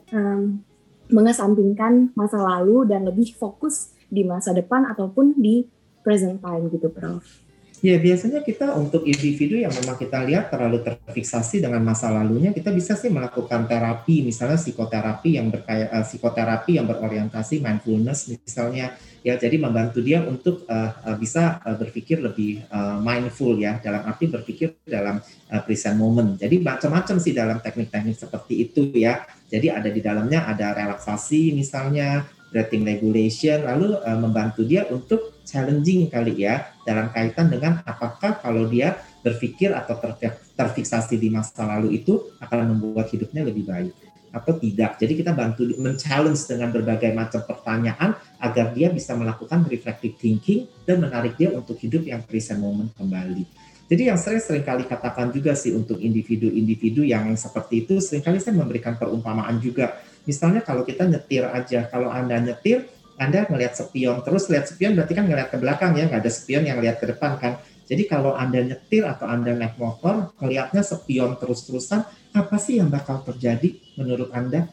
mengesampingkan 1.10 2.14
masa 2.14 2.38
lalu 2.38 2.86
dan 2.86 3.02
lebih 3.02 3.34
fokus 3.34 3.98
di 4.06 4.22
masa 4.22 4.54
depan 4.54 4.86
ataupun 4.86 5.34
di 5.34 5.66
present 6.06 6.38
time 6.38 6.70
gitu 6.70 6.86
Prof. 6.90 7.49
Ya 7.80 7.96
biasanya 7.96 8.44
kita 8.44 8.76
untuk 8.76 9.08
individu 9.08 9.56
yang 9.56 9.72
memang 9.72 9.96
kita 9.96 10.20
lihat 10.28 10.52
terlalu 10.52 10.84
terfiksasi 10.84 11.64
dengan 11.64 11.80
masa 11.80 12.12
lalunya, 12.12 12.52
kita 12.52 12.68
bisa 12.76 12.92
sih 12.92 13.08
melakukan 13.08 13.64
terapi, 13.64 14.20
misalnya 14.20 14.60
psikoterapi 14.60 15.40
yang 15.40 15.48
berkaya, 15.48 15.88
uh, 15.88 16.04
psikoterapi 16.04 16.76
yang 16.76 16.84
berorientasi 16.84 17.64
mindfulness 17.64 18.28
misalnya, 18.28 19.00
ya 19.24 19.40
jadi 19.40 19.56
membantu 19.56 20.04
dia 20.04 20.20
untuk 20.20 20.68
uh, 20.68 20.92
bisa 21.16 21.56
uh, 21.64 21.72
berpikir 21.80 22.20
lebih 22.20 22.68
uh, 22.68 23.00
mindful 23.00 23.56
ya, 23.56 23.80
dalam 23.80 24.04
arti 24.04 24.28
berpikir 24.28 24.84
dalam 24.84 25.16
uh, 25.48 25.62
present 25.64 25.96
moment. 25.96 26.36
Jadi 26.36 26.60
macam-macam 26.60 27.16
sih 27.16 27.32
dalam 27.32 27.64
teknik-teknik 27.64 28.12
seperti 28.12 28.60
itu 28.60 28.92
ya. 28.92 29.24
Jadi 29.48 29.72
ada 29.72 29.88
di 29.88 30.04
dalamnya 30.04 30.44
ada 30.44 30.76
relaksasi 30.76 31.56
misalnya, 31.56 32.28
breathing 32.52 32.84
regulation, 32.84 33.64
lalu 33.64 33.96
uh, 34.04 34.20
membantu 34.20 34.68
dia 34.68 34.84
untuk 34.92 35.39
challenging 35.50 36.06
kali 36.06 36.46
ya 36.46 36.70
dalam 36.86 37.10
kaitan 37.10 37.50
dengan 37.50 37.82
apakah 37.82 38.38
kalau 38.38 38.70
dia 38.70 39.02
berpikir 39.26 39.74
atau 39.74 39.98
ter 39.98 40.38
terfiksasi 40.54 41.18
di 41.18 41.28
masa 41.28 41.66
lalu 41.66 41.98
itu 41.98 42.30
akan 42.38 42.78
membuat 42.78 43.10
hidupnya 43.10 43.42
lebih 43.42 43.66
baik 43.66 43.92
atau 44.30 44.54
tidak. 44.54 44.94
Jadi 45.02 45.18
kita 45.18 45.34
bantu 45.34 45.66
men-challenge 45.74 46.38
dengan 46.46 46.70
berbagai 46.70 47.10
macam 47.10 47.42
pertanyaan 47.42 48.14
agar 48.38 48.70
dia 48.70 48.86
bisa 48.94 49.18
melakukan 49.18 49.66
reflective 49.66 50.14
thinking 50.22 50.70
dan 50.86 51.02
menarik 51.02 51.34
dia 51.34 51.50
untuk 51.50 51.74
hidup 51.82 52.06
yang 52.06 52.22
present 52.22 52.62
moment 52.62 52.94
kembali. 52.94 53.42
Jadi 53.90 54.06
yang 54.06 54.14
saya 54.14 54.38
sering 54.38 54.62
kali 54.62 54.86
katakan 54.86 55.34
juga 55.34 55.58
sih 55.58 55.74
untuk 55.74 55.98
individu-individu 55.98 57.02
yang 57.02 57.26
seperti 57.34 57.82
itu, 57.82 57.98
sering 57.98 58.22
kali 58.22 58.38
saya 58.38 58.54
memberikan 58.54 58.94
perumpamaan 58.94 59.58
juga 59.58 59.98
Misalnya 60.28 60.60
kalau 60.60 60.84
kita 60.84 61.08
nyetir 61.08 61.48
aja, 61.48 61.88
kalau 61.88 62.12
Anda 62.12 62.36
nyetir, 62.40 62.84
Anda 63.20 63.44
melihat 63.52 63.76
spion, 63.76 64.24
terus 64.24 64.48
lihat 64.48 64.72
spion 64.72 64.96
berarti 64.96 65.12
kan 65.12 65.28
ngeliat 65.28 65.52
ke 65.52 65.60
belakang 65.60 65.92
ya, 65.92 66.08
nggak 66.08 66.24
ada 66.24 66.32
spion 66.32 66.64
yang 66.64 66.80
lihat 66.80 66.96
ke 66.96 67.12
depan 67.12 67.36
kan. 67.36 67.60
Jadi 67.84 68.08
kalau 68.08 68.32
Anda 68.32 68.64
nyetir 68.64 69.04
atau 69.04 69.28
Anda 69.28 69.52
naik 69.52 69.76
motor, 69.76 70.32
kelihatnya 70.40 70.80
spion 70.80 71.36
terus-terusan, 71.36 72.00
apa 72.32 72.56
sih 72.56 72.80
yang 72.80 72.88
bakal 72.88 73.20
terjadi 73.20 73.76
menurut 74.00 74.32
Anda? 74.32 74.72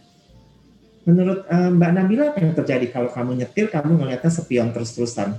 Menurut 1.04 1.44
uh, 1.44 1.72
Mbak 1.76 1.92
Nabila 1.92 2.24
apa 2.32 2.40
yang 2.40 2.56
terjadi 2.56 2.88
kalau 2.88 3.12
kamu 3.12 3.44
nyetir, 3.44 3.68
kamu 3.68 4.00
ngelihatnya 4.00 4.32
spion 4.32 4.72
terus-terusan? 4.72 5.36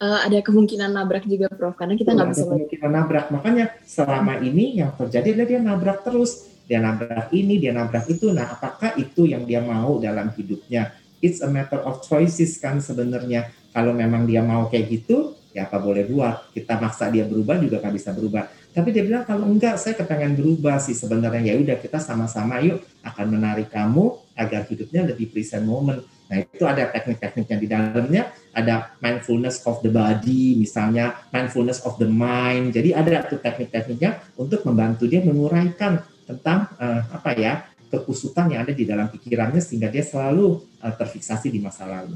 Uh, 0.00 0.20
ada 0.22 0.38
kemungkinan 0.38 0.94
nabrak 0.94 1.26
juga, 1.26 1.50
Prof. 1.50 1.74
Karena 1.74 1.98
kita 1.98 2.14
nggak 2.14 2.30
bisa. 2.30 2.46
kemungkinan 2.46 2.90
nabrak. 2.94 3.26
Makanya 3.34 3.74
selama 3.82 4.38
ini 4.38 4.78
yang 4.78 4.94
terjadi 4.94 5.34
adalah 5.34 5.48
dia 5.50 5.60
nabrak 5.60 5.98
terus 6.06 6.46
dia 6.70 6.78
nabrak 6.78 7.34
ini, 7.34 7.58
dia 7.58 7.74
nabrak 7.74 8.06
itu. 8.06 8.30
Nah, 8.30 8.54
apakah 8.54 8.94
itu 8.94 9.26
yang 9.26 9.42
dia 9.42 9.58
mau 9.58 9.98
dalam 9.98 10.30
hidupnya? 10.30 10.99
It's 11.20 11.44
a 11.44 11.48
matter 11.48 11.80
of 11.84 12.00
choices 12.04 12.56
kan 12.56 12.80
sebenarnya. 12.80 13.52
Kalau 13.70 13.94
memang 13.94 14.26
dia 14.26 14.42
mau 14.42 14.66
kayak 14.66 14.86
gitu, 14.88 15.36
ya 15.54 15.68
apa 15.68 15.78
boleh 15.78 16.08
buat. 16.08 16.50
Kita 16.50 16.80
maksa 16.80 17.12
dia 17.12 17.28
berubah 17.28 17.60
juga 17.60 17.78
kan 17.78 17.92
bisa 17.94 18.10
berubah. 18.10 18.48
Tapi 18.70 18.94
dia 18.94 19.02
bilang 19.02 19.26
kalau 19.26 19.50
enggak, 19.50 19.76
saya 19.82 19.98
kepengen 19.98 20.38
berubah 20.38 20.78
sih 20.78 20.94
sebenarnya. 20.94 21.54
Ya 21.54 21.54
udah 21.58 21.76
kita 21.78 21.98
sama-sama 21.98 22.62
yuk 22.62 22.82
akan 23.02 23.26
menarik 23.34 23.68
kamu 23.70 24.14
agar 24.38 24.62
hidupnya 24.70 25.10
lebih 25.10 25.30
present 25.34 25.66
moment. 25.66 26.06
Nah 26.30 26.46
itu 26.46 26.62
ada 26.62 26.86
teknik-tekniknya 26.94 27.56
di 27.58 27.66
dalamnya, 27.66 28.22
ada 28.54 28.94
mindfulness 29.02 29.66
of 29.66 29.82
the 29.82 29.90
body 29.90 30.54
misalnya, 30.54 31.18
mindfulness 31.34 31.82
of 31.82 31.98
the 31.98 32.06
mind. 32.06 32.70
Jadi 32.70 32.94
ada 32.94 33.26
tuh 33.26 33.42
teknik-tekniknya 33.42 34.22
untuk 34.38 34.62
membantu 34.62 35.10
dia 35.10 35.18
menguraikan 35.26 35.98
tentang 36.30 36.70
uh, 36.78 37.02
apa 37.10 37.34
ya 37.34 37.66
kekusutan 37.90 38.54
yang 38.54 38.62
ada 38.62 38.72
di 38.72 38.86
dalam 38.86 39.10
pikirannya 39.10 39.58
sehingga 39.58 39.90
dia 39.90 40.06
selalu 40.06 40.62
uh, 40.78 40.94
terfiksasi 40.94 41.50
di 41.50 41.58
masa 41.58 41.90
lalu. 41.90 42.14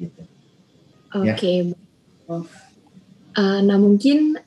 Gitu. 0.00 0.22
Oke. 1.12 1.36
Okay. 1.36 1.58
Ya. 1.68 2.36
Uh, 3.36 3.60
nah 3.62 3.76
mungkin 3.76 4.40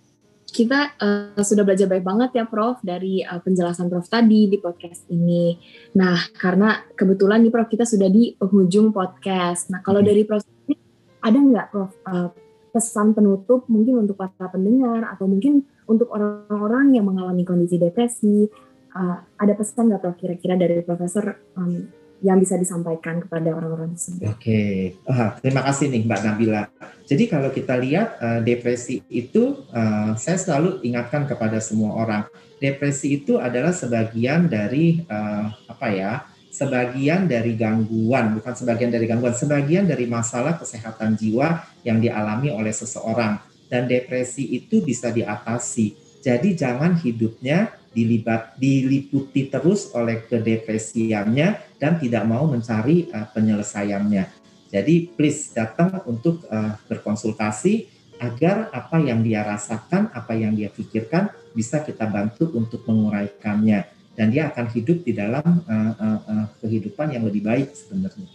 kita 0.53 0.93
uh, 1.01 1.41
sudah 1.41 1.65
belajar 1.65 1.89
baik 1.89 2.05
banget 2.05 2.29
ya 2.37 2.45
Prof 2.45 2.77
dari 2.85 3.25
uh, 3.25 3.41
penjelasan 3.41 3.89
Prof 3.89 4.05
tadi 4.05 4.45
di 4.49 4.57
podcast 4.61 5.09
ini. 5.09 5.57
Nah 5.97 6.17
karena 6.37 6.81
kebetulan 6.93 7.41
nih 7.41 7.53
Prof 7.53 7.69
kita 7.69 7.85
sudah 7.89 8.09
di 8.09 8.37
penghujung 8.37 8.93
podcast. 8.93 9.73
Nah 9.73 9.81
kalau 9.81 10.05
hmm. 10.05 10.09
dari 10.09 10.21
Prof 10.25 10.45
ini 10.69 10.75
ada 11.21 11.37
nggak 11.37 11.67
Prof 11.73 11.91
uh, 12.05 12.29
pesan 12.73 13.13
penutup 13.13 13.69
mungkin 13.69 14.01
untuk 14.01 14.17
para 14.17 14.49
pendengar 14.49 15.09
atau 15.13 15.29
mungkin 15.29 15.61
untuk 15.85 16.09
orang-orang 16.09 16.97
yang 16.97 17.05
mengalami 17.05 17.45
kondisi 17.45 17.77
depresi 17.77 18.49
uh, 18.95 19.17
ada 19.37 19.53
pesan 19.57 19.89
nggak 19.89 20.01
Prof 20.01 20.15
kira-kira 20.17 20.53
dari 20.55 20.79
Profesor 20.85 21.37
um, 21.57 21.89
yang 22.23 22.39
bisa 22.39 22.55
disampaikan 22.55 23.19
kepada 23.19 23.51
orang-orang 23.51 23.99
tersebut? 23.99 24.23
Oke, 24.31 24.39
okay. 24.39 24.73
uh, 25.11 25.35
terima 25.43 25.61
kasih 25.67 25.91
nih 25.91 26.07
Mbak 26.07 26.21
Nabila. 26.23 26.63
Jadi 27.03 27.23
kalau 27.27 27.51
kita 27.51 27.75
lihat 27.75 28.15
uh, 28.23 28.39
depresi 28.39 29.03
itu, 29.11 29.67
uh, 29.75 30.15
saya 30.15 30.39
selalu 30.39 30.79
ingatkan 30.87 31.27
kepada 31.27 31.59
semua 31.59 31.99
orang, 31.99 32.23
depresi 32.63 33.19
itu 33.19 33.35
adalah 33.43 33.75
sebagian 33.75 34.47
dari 34.47 35.03
uh, 35.03 35.51
apa 35.67 35.87
ya? 35.91 36.13
sebagian 36.53 37.25
dari 37.25 37.57
gangguan, 37.57 38.37
bukan 38.37 38.53
sebagian 38.53 38.93
dari 38.93 39.09
gangguan, 39.09 39.33
sebagian 39.33 39.89
dari 39.89 40.05
masalah 40.05 40.61
kesehatan 40.61 41.17
jiwa 41.17 41.65
yang 41.81 41.97
dialami 41.97 42.53
oleh 42.53 42.69
seseorang. 42.69 43.41
Dan 43.65 43.89
depresi 43.89 44.53
itu 44.53 44.85
bisa 44.85 45.09
diatasi. 45.09 45.97
Jadi 46.21 46.53
jangan 46.53 46.93
hidupnya 47.01 47.73
dilibat, 47.93 48.57
diliputi 48.57 49.47
terus 49.47 49.93
oleh 49.93 50.25
kedepresiannya 50.25 51.77
dan 51.77 52.01
tidak 52.01 52.23
mau 52.25 52.49
mencari 52.49 53.07
uh, 53.13 53.29
penyelesaiannya. 53.31 54.25
Jadi 54.73 55.13
please 55.13 55.53
datang 55.53 56.01
untuk 56.09 56.43
uh, 56.49 56.73
berkonsultasi 56.89 57.93
agar 58.17 58.73
apa 58.73 58.97
yang 58.97 59.21
dia 59.21 59.45
rasakan, 59.45 60.09
apa 60.09 60.33
yang 60.33 60.57
dia 60.57 60.73
pikirkan 60.73 61.29
bisa 61.53 61.85
kita 61.85 62.09
bantu 62.09 62.49
untuk 62.57 62.81
menguraikannya 62.89 63.85
dan 64.13 64.27
dia 64.29 64.49
akan 64.49 64.65
hidup 64.73 65.05
di 65.05 65.13
dalam 65.13 65.61
uh, 65.65 65.93
uh, 65.93 66.19
uh, 66.25 66.45
kehidupan 66.61 67.13
yang 67.13 67.25
lebih 67.25 67.45
baik 67.45 67.73
sebenarnya. 67.73 68.29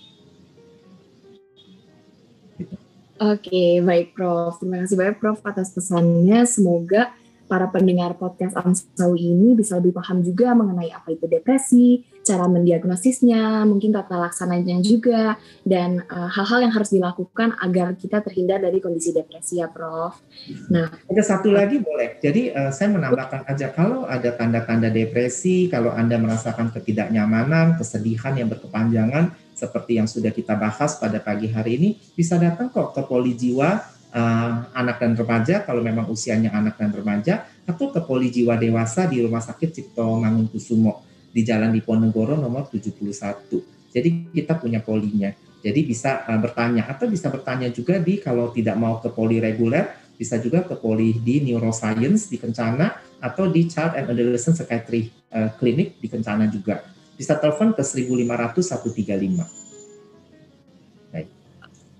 Gitu. 2.58 2.74
Oke, 3.18 3.82
baik 3.82 4.14
Prof. 4.14 4.58
Terima 4.62 4.82
kasih 4.82 4.98
banyak 4.98 5.16
Prof 5.18 5.42
atas 5.42 5.74
pesannya. 5.74 6.46
Semoga 6.46 7.10
para 7.48 7.72
pendengar 7.72 8.14
podcast 8.20 8.52
Amsau 8.54 9.16
ini 9.16 9.56
bisa 9.56 9.80
lebih 9.80 9.96
paham 9.96 10.20
juga 10.20 10.52
mengenai 10.52 10.92
apa 10.92 11.08
itu 11.10 11.24
depresi, 11.24 12.04
cara 12.20 12.44
mendiagnosisnya, 12.44 13.64
mungkin 13.64 13.96
tata 13.96 14.20
laksananya 14.20 14.84
juga, 14.84 15.40
dan 15.64 16.04
eh, 16.04 16.28
hal-hal 16.28 16.60
uh, 16.60 16.64
yang 16.68 16.72
harus 16.76 16.92
dilakukan 16.92 17.56
agar 17.64 17.96
kita 17.96 18.20
terhindar 18.20 18.60
dari 18.60 18.84
kondisi 18.84 19.16
depresi 19.16 19.64
ya, 19.64 19.72
Prof. 19.72 20.20
Nah, 20.68 20.92
ada 20.92 21.22
satu 21.24 21.48
lagi 21.48 21.80
boleh. 21.80 22.20
Jadi 22.20 22.52
uh, 22.52 22.68
saya 22.68 22.92
menambahkan 22.92 23.48
aja 23.48 23.72
kalau 23.72 24.04
ada 24.04 24.28
tanda-tanda 24.36 24.92
depresi, 24.92 25.72
kalau 25.72 25.88
Anda 25.88 26.20
merasakan 26.20 26.68
ketidaknyamanan, 26.76 27.80
kesedihan 27.80 28.36
yang 28.36 28.52
berkepanjangan, 28.52 29.32
seperti 29.56 29.98
yang 29.98 30.06
sudah 30.06 30.30
kita 30.30 30.54
bahas 30.54 31.00
pada 31.00 31.18
pagi 31.18 31.48
hari 31.50 31.80
ini, 31.80 31.88
bisa 32.12 32.36
datang 32.36 32.68
kok 32.68 32.94
ke 32.94 33.02
Poli 33.08 33.34
Jiwa 33.34 33.97
uh, 34.14 34.50
anak 34.72 35.00
dan 35.00 35.12
remaja 35.16 35.64
kalau 35.64 35.80
memang 35.80 36.08
usianya 36.08 36.52
anak 36.54 36.80
dan 36.80 36.90
remaja 36.92 37.48
atau 37.68 37.92
ke 37.92 38.00
poli 38.04 38.32
jiwa 38.32 38.56
dewasa 38.56 39.04
di 39.08 39.20
Rumah 39.20 39.42
Sakit 39.44 39.70
Cipto 39.72 40.16
Mangunkusumo 40.16 41.04
di 41.32 41.44
Jalan 41.44 41.72
Diponegoro 41.72 42.36
nomor 42.36 42.68
71. 42.72 43.92
Jadi 43.92 44.32
kita 44.32 44.56
punya 44.56 44.80
polinya. 44.80 45.32
Jadi 45.58 45.80
bisa 45.84 46.24
uh, 46.24 46.38
bertanya 46.38 46.86
atau 46.86 47.10
bisa 47.10 47.28
bertanya 47.28 47.68
juga 47.68 47.98
di 47.98 48.20
kalau 48.22 48.54
tidak 48.54 48.76
mau 48.78 49.02
ke 49.02 49.10
poli 49.10 49.42
reguler 49.42 50.08
bisa 50.18 50.34
juga 50.42 50.66
ke 50.66 50.74
poli 50.74 51.14
di 51.14 51.46
neuroscience 51.46 52.26
di 52.26 52.42
Kencana 52.42 52.90
atau 53.22 53.46
di 53.46 53.70
Child 53.70 53.94
and 53.94 54.06
Adolescent 54.10 54.58
Psychiatry 54.58 55.06
uh, 55.30 55.54
Clinic 55.54 56.02
di 56.02 56.10
Kencana 56.10 56.50
juga. 56.50 56.82
Bisa 57.14 57.38
telepon 57.38 57.70
ke 57.70 57.86
1500 57.86 58.58
135. 58.58 59.67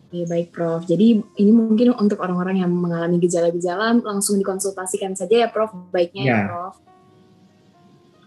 Oke, 0.08 0.24
baik 0.24 0.56
Prof. 0.56 0.88
Jadi 0.88 1.20
ini 1.20 1.52
mungkin 1.52 1.92
untuk 1.92 2.24
orang-orang 2.24 2.64
yang 2.64 2.72
mengalami 2.72 3.20
gejala-gejala 3.20 3.92
langsung 4.00 4.40
dikonsultasikan 4.40 5.12
saja 5.12 5.44
ya 5.44 5.48
Prof. 5.52 5.68
Baiknya 5.92 6.22
ya, 6.24 6.32
ya 6.32 6.38
Prof. 6.48 6.74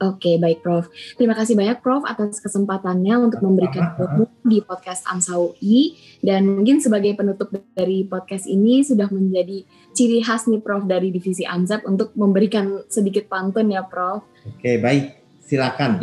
Oke, 0.02 0.38
baik 0.38 0.62
Prof. 0.62 0.94
Terima 1.18 1.34
kasih 1.34 1.58
banyak 1.58 1.82
Prof 1.82 2.06
atas 2.06 2.38
kesempatannya 2.38 3.18
untuk 3.18 3.42
memberikan 3.42 3.98
ilmu 3.98 4.30
di 4.46 4.62
podcast 4.62 5.10
AMSA 5.10 5.34
UI 5.42 5.98
dan 6.22 6.46
mungkin 6.46 6.78
sebagai 6.86 7.18
penutup 7.18 7.50
dari 7.74 8.06
podcast 8.06 8.46
ini 8.46 8.86
sudah 8.86 9.10
menjadi 9.10 9.66
ciri 9.98 10.22
khas 10.22 10.46
nih 10.46 10.62
Prof 10.62 10.86
dari 10.86 11.10
divisi 11.10 11.50
AMSAP 11.50 11.90
untuk 11.90 12.14
memberikan 12.14 12.86
sedikit 12.94 13.26
pantun 13.26 13.74
ya 13.74 13.82
Prof. 13.82 14.22
Oke, 14.46 14.78
baik. 14.78 15.18
Silakan. 15.50 15.98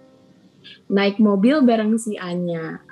Naik 0.92 1.16
mobil 1.16 1.64
bareng 1.64 1.96
si 1.96 2.20
Anya. 2.20 2.84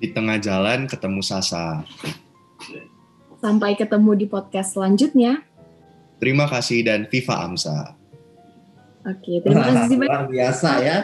Di 0.00 0.08
tengah 0.16 0.40
jalan 0.40 0.88
ketemu 0.88 1.20
Sasa. 1.20 1.84
Sampai 3.40 3.76
ketemu 3.76 4.16
di 4.16 4.26
podcast 4.26 4.72
selanjutnya. 4.72 5.44
Terima 6.16 6.48
kasih 6.48 6.84
dan 6.84 7.04
Viva 7.08 7.36
Amsa. 7.44 7.96
Oke, 9.04 9.40
terima 9.40 9.64
kasih 9.64 9.96
banyak. 9.96 10.12
Luar 10.12 10.28
biasa 10.28 10.70
ya. 10.84 10.98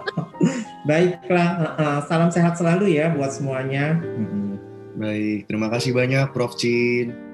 Baiklah, 0.88 1.48
salam 2.04 2.28
sehat 2.28 2.60
selalu 2.60 2.96
ya 2.96 3.12
buat 3.12 3.32
semuanya. 3.32 4.00
Baik, 4.96 5.48
terima 5.48 5.68
kasih 5.72 5.96
banyak 5.96 6.32
Prof. 6.32 6.56
Chin. 6.56 7.25